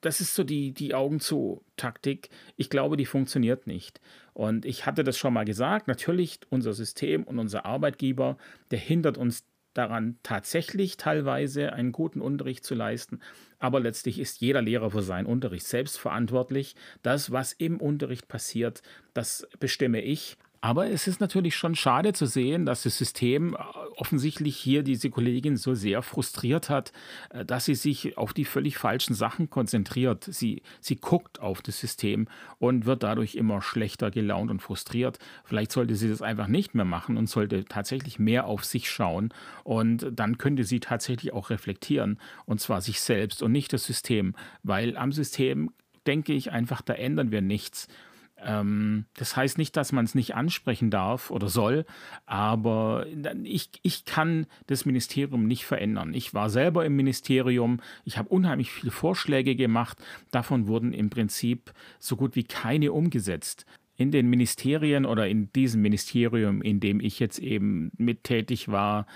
das 0.00 0.20
ist 0.20 0.34
so 0.34 0.44
die, 0.44 0.72
die 0.72 0.94
Augen 0.94 1.20
zu 1.20 1.64
Taktik. 1.76 2.30
Ich 2.56 2.70
glaube, 2.70 2.96
die 2.96 3.06
funktioniert 3.06 3.66
nicht. 3.66 4.00
Und 4.32 4.64
ich 4.64 4.86
hatte 4.86 5.02
das 5.02 5.18
schon 5.18 5.34
mal 5.34 5.44
gesagt, 5.44 5.88
natürlich 5.88 6.40
unser 6.50 6.72
System 6.72 7.24
und 7.24 7.38
unser 7.38 7.66
Arbeitgeber, 7.66 8.36
der 8.70 8.78
hindert 8.78 9.18
uns 9.18 9.44
daran, 9.74 10.18
tatsächlich 10.22 10.96
teilweise 10.96 11.72
einen 11.72 11.92
guten 11.92 12.20
Unterricht 12.20 12.64
zu 12.64 12.74
leisten. 12.74 13.20
Aber 13.58 13.80
letztlich 13.80 14.18
ist 14.18 14.40
jeder 14.40 14.62
Lehrer 14.62 14.90
für 14.90 15.02
seinen 15.02 15.26
Unterricht 15.26 15.66
selbst 15.66 15.98
verantwortlich. 15.98 16.74
Das, 17.02 17.30
was 17.30 17.52
im 17.52 17.80
Unterricht 17.80 18.28
passiert, 18.28 18.82
das 19.14 19.48
bestimme 19.58 20.00
ich. 20.00 20.36
Aber 20.60 20.90
es 20.90 21.06
ist 21.06 21.20
natürlich 21.20 21.56
schon 21.56 21.76
schade 21.76 22.12
zu 22.12 22.26
sehen, 22.26 22.66
dass 22.66 22.82
das 22.82 22.98
System 22.98 23.54
äh, 23.54 23.58
offensichtlich 23.96 24.56
hier 24.56 24.82
diese 24.82 25.08
Kollegin 25.08 25.56
so 25.56 25.74
sehr 25.74 26.02
frustriert 26.02 26.68
hat, 26.68 26.92
äh, 27.30 27.44
dass 27.44 27.66
sie 27.66 27.76
sich 27.76 28.18
auf 28.18 28.32
die 28.32 28.44
völlig 28.44 28.76
falschen 28.76 29.14
Sachen 29.14 29.50
konzentriert. 29.50 30.24
Sie, 30.24 30.62
sie 30.80 30.96
guckt 30.96 31.40
auf 31.40 31.62
das 31.62 31.78
System 31.78 32.26
und 32.58 32.86
wird 32.86 33.04
dadurch 33.04 33.36
immer 33.36 33.62
schlechter 33.62 34.10
gelaunt 34.10 34.50
und 34.50 34.60
frustriert. 34.60 35.18
Vielleicht 35.44 35.70
sollte 35.70 35.94
sie 35.94 36.08
das 36.08 36.22
einfach 36.22 36.48
nicht 36.48 36.74
mehr 36.74 36.84
machen 36.84 37.16
und 37.16 37.28
sollte 37.28 37.64
tatsächlich 37.64 38.18
mehr 38.18 38.46
auf 38.46 38.64
sich 38.64 38.90
schauen. 38.90 39.32
Und 39.62 40.08
dann 40.12 40.38
könnte 40.38 40.64
sie 40.64 40.80
tatsächlich 40.80 41.32
auch 41.32 41.50
reflektieren, 41.50 42.18
und 42.46 42.60
zwar 42.60 42.80
sich 42.80 43.00
selbst 43.00 43.42
und 43.42 43.52
nicht 43.52 43.72
das 43.72 43.84
System, 43.84 44.34
weil 44.64 44.96
am 44.96 45.12
System 45.12 45.70
denke 46.06 46.32
ich 46.32 46.50
einfach, 46.50 46.80
da 46.82 46.94
ändern 46.94 47.30
wir 47.30 47.42
nichts. 47.42 47.86
Ähm, 48.44 49.06
das 49.14 49.36
heißt 49.36 49.58
nicht, 49.58 49.76
dass 49.76 49.92
man 49.92 50.04
es 50.04 50.14
nicht 50.14 50.34
ansprechen 50.34 50.90
darf 50.90 51.30
oder 51.30 51.48
soll, 51.48 51.84
aber 52.26 53.06
ich, 53.44 53.70
ich 53.82 54.04
kann 54.04 54.46
das 54.66 54.84
Ministerium 54.84 55.46
nicht 55.46 55.64
verändern. 55.66 56.14
Ich 56.14 56.34
war 56.34 56.50
selber 56.50 56.84
im 56.84 56.96
Ministerium, 56.96 57.80
ich 58.04 58.18
habe 58.18 58.28
unheimlich 58.28 58.70
viele 58.70 58.92
Vorschläge 58.92 59.56
gemacht, 59.56 59.98
davon 60.30 60.68
wurden 60.68 60.92
im 60.92 61.10
Prinzip 61.10 61.72
so 61.98 62.16
gut 62.16 62.36
wie 62.36 62.44
keine 62.44 62.92
umgesetzt 62.92 63.66
in 63.98 64.12
den 64.12 64.30
Ministerien 64.30 65.04
oder 65.04 65.26
in 65.26 65.52
diesem 65.52 65.82
Ministerium, 65.82 66.62
in 66.62 66.78
dem 66.78 67.00
ich 67.00 67.18
jetzt 67.18 67.40
eben 67.40 67.90
mit 67.98 68.22
tätig 68.22 68.68
war, 68.68 69.06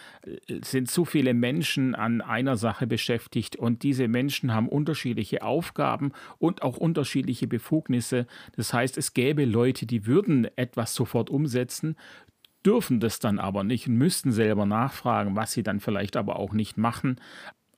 sind 0.63 0.91
so 0.91 1.05
viele 1.05 1.35
Menschen 1.35 1.95
an 1.95 2.21
einer 2.21 2.57
Sache 2.57 2.89
beschäftigt 2.89 3.55
und 3.55 3.85
diese 3.85 4.09
Menschen 4.09 4.53
haben 4.53 4.69
unterschiedliche 4.69 5.43
Aufgaben 5.43 6.11
und 6.39 6.63
auch 6.63 6.77
unterschiedliche 6.77 7.47
Befugnisse. 7.47 8.27
Das 8.57 8.75
heißt, 8.75 8.99
es 8.99 9.15
gäbe 9.15 9.45
Leute, 9.45 9.87
die 9.87 10.05
würden 10.05 10.49
etwas 10.57 10.97
sofort 10.97 11.31
umsetzen, 11.31 11.95
dürfen 12.67 12.99
das 12.99 13.21
dann 13.21 13.39
aber 13.39 13.63
nicht 13.63 13.87
und 13.87 13.95
müssten 13.95 14.33
selber 14.33 14.67
nachfragen, 14.67 15.37
was 15.37 15.53
sie 15.53 15.63
dann 15.63 15.79
vielleicht 15.79 16.17
aber 16.17 16.41
auch 16.41 16.53
nicht 16.53 16.77
machen. 16.77 17.21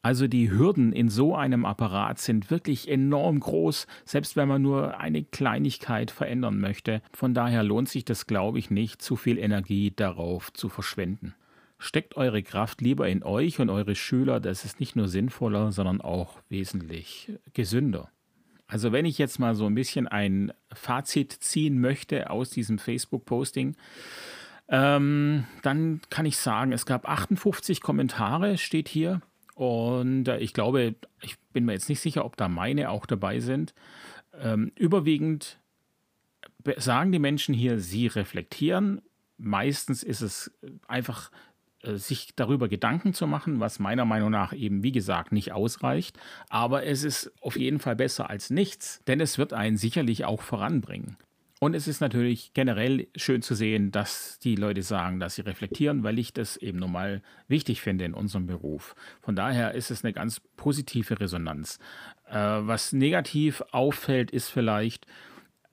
Also 0.05 0.29
die 0.29 0.51
Hürden 0.51 0.93
in 0.93 1.09
so 1.09 1.35
einem 1.35 1.65
Apparat 1.65 2.19
sind 2.19 2.51
wirklich 2.51 2.91
enorm 2.91 3.41
groß, 3.41 3.87
selbst 4.05 4.37
wenn 4.37 4.49
man 4.49 4.61
nur 4.61 5.01
eine 5.01 5.25
Kleinigkeit 5.25 6.11
verändern 6.11 6.61
möchte. 6.61 7.01
Von 7.15 7.33
daher 7.33 7.63
lohnt 7.63 7.89
sich 7.89 8.05
das, 8.05 8.27
glaube 8.27 8.59
ich, 8.59 8.71
nicht, 8.71 9.01
zu 9.01 9.17
viel 9.17 9.39
Energie 9.39 9.95
darauf 9.97 10.53
zu 10.53 10.69
verschwenden. 10.69 11.35
Steckt 11.79 12.19
eure 12.19 12.43
Kraft 12.43 12.83
lieber 12.83 13.09
in 13.09 13.23
euch 13.23 13.61
und 13.61 13.71
eure 13.71 13.95
Schüler, 13.95 14.41
das 14.41 14.67
ist 14.67 14.79
nicht 14.79 14.95
nur 14.95 15.09
sinnvoller, 15.09 15.73
sondern 15.73 16.03
auch 16.03 16.37
wesentlich 16.51 17.33
gesünder. 17.55 18.11
Also 18.67 18.93
wenn 18.93 19.07
ich 19.07 19.17
jetzt 19.17 19.39
mal 19.39 19.55
so 19.55 19.65
ein 19.65 19.75
bisschen 19.75 20.07
ein 20.07 20.53
Fazit 20.75 21.33
ziehen 21.33 21.81
möchte 21.81 22.29
aus 22.29 22.51
diesem 22.51 22.79
Facebook-Posting, 22.79 23.75
ähm, 24.69 25.45
dann 25.63 26.03
kann 26.11 26.27
ich 26.27 26.37
sagen, 26.37 26.73
es 26.73 26.85
gab 26.85 27.09
58 27.09 27.81
Kommentare, 27.81 28.59
steht 28.59 28.91
hier. 28.91 29.23
Und 29.55 30.29
äh, 30.29 30.39
ich 30.39 30.53
glaube, 30.53 30.95
ich 31.23 31.39
bin 31.53 31.65
mir 31.65 31.73
jetzt 31.73 31.89
nicht 31.89 32.01
sicher, 32.01 32.25
ob 32.25 32.37
da 32.37 32.49
meine 32.49 32.91
auch 32.91 33.07
dabei 33.07 33.41
sind. 33.41 33.75
Ähm, 34.39 34.73
überwiegend 34.77 35.59
sagen 36.77 37.13
die 37.13 37.19
Menschen 37.19 37.55
hier, 37.55 37.79
sie 37.79 38.07
reflektieren. 38.07 39.03
Meistens 39.37 40.03
ist 40.03 40.23
es 40.23 40.53
einfach 40.89 41.31
äh, 41.83 41.97
sich 41.97 42.35
darüber 42.35 42.69
Gedanken 42.69 43.15
zu 43.15 43.27
machen, 43.27 43.61
was 43.61 43.79
meiner 43.79 44.05
Meinung 44.05 44.31
nach 44.31 44.53
eben, 44.53 44.83
wie 44.83 44.93
gesagt, 44.93 45.33
nicht 45.33 45.53
ausreicht. 45.53 46.19
Aber 46.49 46.85
es 46.85 47.05
ist 47.05 47.33
auf 47.41 47.57
jeden 47.57 47.79
Fall 47.79 47.97
besser 47.97 48.31
als 48.31 48.51
nichts, 48.51 49.03
denn 49.07 49.21
es 49.21 49.39
wird 49.39 49.53
einen 49.53 49.77
sicherlich 49.77 50.25
auch 50.25 50.43
voranbringen. 50.43 51.17
Und 51.61 51.75
es 51.75 51.87
ist 51.87 52.01
natürlich 52.01 52.53
generell 52.53 53.07
schön 53.17 53.41
zu 53.41 53.55
sehen, 53.55 53.93
dass 53.93 54.39
die 54.41 54.57
Leute 54.57 54.83
sagen, 54.83 55.21
dass 55.21 55.37
sie 55.37 55.43
reflektieren, 55.43 56.03
weil 56.03 56.19
ich 56.19 56.33
das 56.33 56.57
eben 56.57 56.79
normal 56.79 57.23
wichtig 57.49 57.81
finde 57.81 58.05
in 58.05 58.15
unserem 58.15 58.47
Beruf. 58.47 58.95
Von 59.23 59.37
daher 59.37 59.73
ist 59.73 59.91
es 59.91 60.05
eine 60.05 60.13
ganz 60.13 60.41
positive 60.57 61.21
Resonanz. 61.21 61.79
Äh, 62.29 62.35
was 62.35 62.93
negativ 62.93 63.63
auffällt, 63.71 64.33
ist 64.33 64.51
vielleicht, 64.51 65.07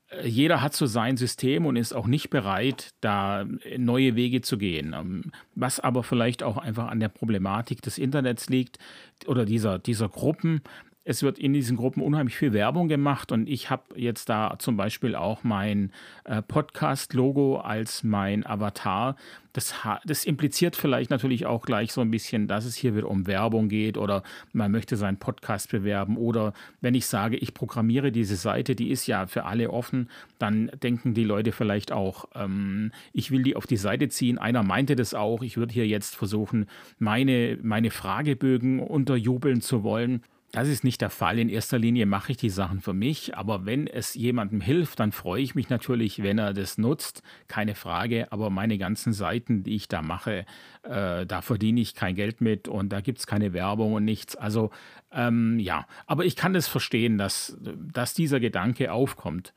äh, 0.10 0.28
jeder 0.28 0.62
hat 0.62 0.74
so 0.74 0.86
sein 0.86 1.18
System 1.18 1.66
und 1.66 1.78
ist 1.78 1.94
auch 1.94 2.08
nicht 2.08 2.30
bereit, 2.30 2.92
da 3.02 3.46
neue 3.78 4.16
Wege 4.16 4.42
zu 4.42 4.60
gehen. 4.60 4.94
Ähm, 4.94 5.32
was 5.56 5.80
aber 5.80 6.04
vielleicht 6.04 6.44
auch 6.44 6.58
einfach 6.58 6.90
an 6.90 7.00
der 7.00 7.10
Problematik 7.10 7.82
des 7.82 7.98
Internets 7.98 8.50
liegt 8.50 8.78
oder 9.26 9.46
dieser, 9.46 9.80
dieser 9.80 10.10
Gruppen, 10.10 10.62
es 11.04 11.24
wird 11.24 11.40
in 11.40 11.54
diesen 11.54 11.78
Gruppen 11.78 12.04
unheimlich 12.04 12.38
viel 12.38 12.54
Werbung 12.54 12.88
gemacht 12.88 13.32
und 13.32 13.50
ich 13.50 13.70
habe 13.72 13.84
jetzt 13.96 14.30
da 14.30 14.56
zum 14.60 14.78
Beispiel 14.78 15.16
auch 15.16 15.44
mein 15.44 15.92
äh, 16.26 16.44
Podcast-Logo 16.44 17.58
als 17.58 18.04
mein 18.04 18.46
Avatar. 18.46 19.16
Das, 19.54 19.74
das, 20.06 20.24
impliziert 20.24 20.76
vielleicht 20.78 21.10
natürlich 21.10 21.46
auch 21.46 21.66
gleich 21.66 21.92
so 21.92 22.00
ein 22.02 22.12
bisschen, 22.12 22.48
dass 22.48 22.66
es 22.66 22.76
hier 22.76 22.96
wieder 22.96 23.10
um 23.10 23.28
Werbung 23.28 23.68
geht 23.68 23.98
oder 23.98 24.24
man 24.54 24.72
möchte 24.72 24.96
seinen 24.96 25.18
Podcast 25.18 25.72
bewerben 25.72 26.18
oder 26.18 26.54
wenn 26.80 26.94
ich 26.94 27.08
sage, 27.08 27.36
ich 27.36 27.54
programmiere 27.54 28.12
diese 28.12 28.36
Seite, 28.36 28.76
die 28.76 28.92
ist 28.92 29.08
ja 29.08 29.26
für 29.28 29.44
alle 29.44 29.72
offen, 29.72 30.08
dann 30.38 30.72
denken 30.82 31.16
die 31.16 31.26
Leute 31.26 31.52
vielleicht 31.52 31.92
auch, 31.92 32.26
ähm, 32.36 32.92
ich 33.12 33.32
will 33.32 33.44
die 33.44 33.56
auf 33.56 33.66
die 33.66 33.76
Seite 33.76 34.08
ziehen. 34.08 34.38
Einer 34.38 34.64
meinte 34.64 34.96
das 34.96 35.14
auch, 35.16 35.42
ich 35.42 35.58
würde 35.58 35.74
hier 35.74 35.88
jetzt 35.88 36.16
versuchen, 36.16 36.68
meine, 37.00 37.58
meine 37.62 37.90
Fragebögen 37.90 38.80
unterjubeln 38.80 39.62
zu 39.62 39.84
wollen. 39.84 40.22
Das 40.52 40.68
ist 40.68 40.84
nicht 40.84 41.00
der 41.00 41.10
Fall. 41.10 41.40
In 41.40 41.48
erster 41.48 41.80
Linie 41.80 42.06
mache 42.06 42.34
ich 42.34 42.38
die 42.38 42.50
Sachen 42.50 42.82
für 42.82 42.94
mich, 42.94 43.38
aber 43.38 43.66
wenn 43.66 43.88
es 43.88 44.16
jemandem 44.16 44.60
hilft, 44.60 45.00
dann 45.00 45.14
freue 45.14 45.42
ich 45.42 45.56
mich 45.56 45.70
natürlich, 45.70 46.24
wenn 46.24 46.40
er 46.40 46.54
das 46.54 46.78
nutzt, 46.78 47.24
keine 47.48 47.74
Frage. 47.74 48.30
Aber 48.34 48.50
meine 48.50 48.78
ganzen 48.78 49.14
Seiten, 49.14 49.64
die 49.64 49.76
ich 49.76 49.88
da 49.88 50.02
mache, 50.02 50.46
äh, 50.84 51.26
da 51.26 51.42
verdiene 51.42 51.80
ich 51.80 51.96
kein 51.96 52.16
Geld 52.16 52.42
mit 52.42 52.68
und 52.68 52.90
da 52.90 53.00
gibt 53.00 53.20
es 53.20 53.28
keine 53.28 53.54
Werbung 53.54 53.94
und 53.94 54.04
nichts. 54.04 54.36
Also 54.36 54.72
ähm, 55.14 55.58
ja, 55.58 55.88
aber 56.06 56.26
ich 56.26 56.36
kann 56.36 56.52
das 56.52 56.68
verstehen, 56.68 57.18
dass, 57.18 57.58
dass 57.62 58.14
dieser 58.14 58.42
Gedanke 58.42 58.92
aufkommt. 58.92 59.54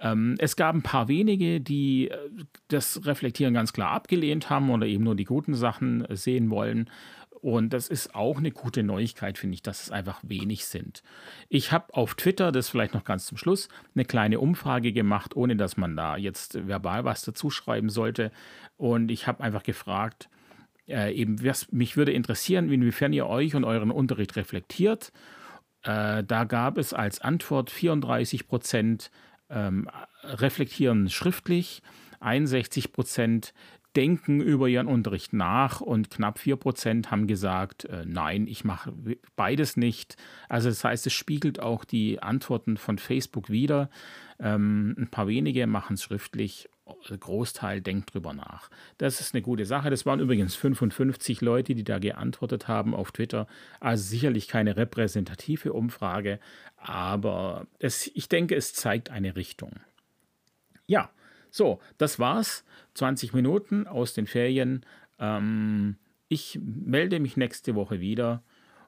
Ähm, 0.00 0.36
es 0.38 0.56
gab 0.56 0.74
ein 0.74 0.82
paar 0.82 1.08
wenige, 1.08 1.60
die 1.60 2.08
äh, 2.08 2.16
das 2.68 3.04
Reflektieren 3.04 3.52
ganz 3.52 3.72
klar 3.74 3.90
abgelehnt 3.90 4.48
haben 4.48 4.70
oder 4.70 4.86
eben 4.86 5.04
nur 5.04 5.14
die 5.14 5.24
guten 5.24 5.54
Sachen 5.54 6.06
sehen 6.10 6.48
wollen. 6.48 6.88
Und 7.42 7.72
das 7.72 7.88
ist 7.88 8.14
auch 8.14 8.38
eine 8.38 8.50
gute 8.50 8.82
Neuigkeit, 8.82 9.38
finde 9.38 9.54
ich, 9.54 9.62
dass 9.62 9.82
es 9.84 9.90
einfach 9.90 10.20
wenig 10.22 10.66
sind. 10.66 11.02
Ich 11.48 11.72
habe 11.72 11.94
auf 11.94 12.14
Twitter, 12.14 12.52
das 12.52 12.68
vielleicht 12.68 12.92
noch 12.92 13.04
ganz 13.04 13.26
zum 13.26 13.38
Schluss, 13.38 13.68
eine 13.94 14.04
kleine 14.04 14.40
Umfrage 14.40 14.92
gemacht, 14.92 15.34
ohne 15.34 15.56
dass 15.56 15.76
man 15.76 15.96
da 15.96 16.16
jetzt 16.16 16.66
verbal 16.66 17.04
was 17.04 17.22
dazu 17.22 17.48
schreiben 17.48 17.88
sollte. 17.88 18.30
Und 18.76 19.10
ich 19.10 19.26
habe 19.26 19.42
einfach 19.42 19.62
gefragt, 19.62 20.28
äh, 20.86 21.14
eben, 21.14 21.42
was 21.42 21.72
mich 21.72 21.96
würde 21.96 22.12
interessieren, 22.12 22.70
inwiefern 22.70 23.12
ihr 23.12 23.26
euch 23.26 23.54
und 23.54 23.64
euren 23.64 23.90
Unterricht 23.90 24.36
reflektiert. 24.36 25.12
Äh, 25.82 26.22
da 26.24 26.44
gab 26.44 26.76
es 26.76 26.92
als 26.92 27.20
Antwort 27.20 27.70
34 27.70 28.48
Prozent 28.48 29.10
ähm, 29.48 29.88
reflektieren 30.24 31.08
schriftlich, 31.08 31.82
61 32.20 32.92
Prozent 32.92 33.54
denken 33.96 34.40
über 34.40 34.68
ihren 34.68 34.86
Unterricht 34.86 35.32
nach 35.32 35.80
und 35.80 36.10
knapp 36.10 36.38
4% 36.38 37.10
haben 37.10 37.26
gesagt, 37.26 37.84
äh, 37.86 38.04
nein, 38.06 38.46
ich 38.46 38.64
mache 38.64 38.92
beides 39.36 39.76
nicht. 39.76 40.16
Also 40.48 40.68
das 40.68 40.84
heißt, 40.84 41.06
es 41.06 41.12
spiegelt 41.12 41.60
auch 41.60 41.84
die 41.84 42.22
Antworten 42.22 42.76
von 42.76 42.98
Facebook 42.98 43.50
wieder. 43.50 43.90
Ähm, 44.38 44.94
ein 44.98 45.08
paar 45.08 45.26
wenige 45.26 45.66
machen 45.66 45.94
es 45.94 46.04
schriftlich, 46.04 46.68
der 47.08 47.18
Großteil 47.18 47.80
denkt 47.80 48.14
drüber 48.14 48.32
nach. 48.32 48.70
Das 48.98 49.20
ist 49.20 49.34
eine 49.34 49.42
gute 49.42 49.64
Sache. 49.64 49.90
Das 49.90 50.06
waren 50.06 50.20
übrigens 50.20 50.54
55 50.56 51.40
Leute, 51.40 51.74
die 51.74 51.84
da 51.84 51.98
geantwortet 51.98 52.68
haben 52.68 52.94
auf 52.94 53.12
Twitter. 53.12 53.46
Also 53.80 54.04
sicherlich 54.04 54.48
keine 54.48 54.76
repräsentative 54.76 55.72
Umfrage, 55.72 56.38
aber 56.76 57.66
es, 57.78 58.10
ich 58.14 58.28
denke, 58.28 58.54
es 58.54 58.72
zeigt 58.72 59.10
eine 59.10 59.36
Richtung. 59.36 59.80
Ja, 60.86 61.10
so, 61.50 61.80
das 61.98 62.18
war's. 62.18 62.64
20 62.94 63.32
Minuten 63.32 63.86
aus 63.86 64.14
den 64.14 64.26
Ferien. 64.26 64.84
Ähm, 65.18 65.96
ich 66.28 66.58
melde 66.62 67.20
mich 67.20 67.36
nächste 67.36 67.74
Woche 67.74 68.00
wieder 68.00 68.42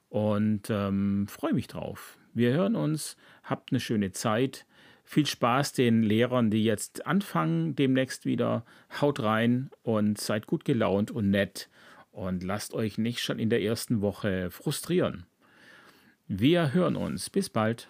und 0.09 0.69
ähm, 0.69 1.27
freue 1.27 1.53
mich 1.53 1.67
drauf. 1.67 2.17
Wir 2.33 2.53
hören 2.53 2.75
uns. 2.75 3.17
Habt 3.43 3.71
eine 3.71 3.79
schöne 3.79 4.11
Zeit. 4.11 4.65
Viel 5.03 5.25
Spaß 5.25 5.73
den 5.73 6.01
Lehrern, 6.01 6.49
die 6.49 6.63
jetzt 6.63 7.05
anfangen, 7.05 7.75
demnächst 7.75 8.25
wieder. 8.25 8.65
Haut 9.01 9.19
rein 9.21 9.69
und 9.81 10.17
seid 10.17 10.47
gut 10.47 10.63
gelaunt 10.65 11.11
und 11.11 11.29
nett 11.29 11.69
und 12.13 12.43
lasst 12.43 12.73
euch 12.73 12.97
nicht 12.97 13.19
schon 13.19 13.39
in 13.39 13.49
der 13.49 13.61
ersten 13.61 14.01
Woche 14.01 14.49
frustrieren. 14.51 15.25
Wir 16.27 16.73
hören 16.73 16.95
uns. 16.95 17.29
Bis 17.29 17.49
bald. 17.49 17.89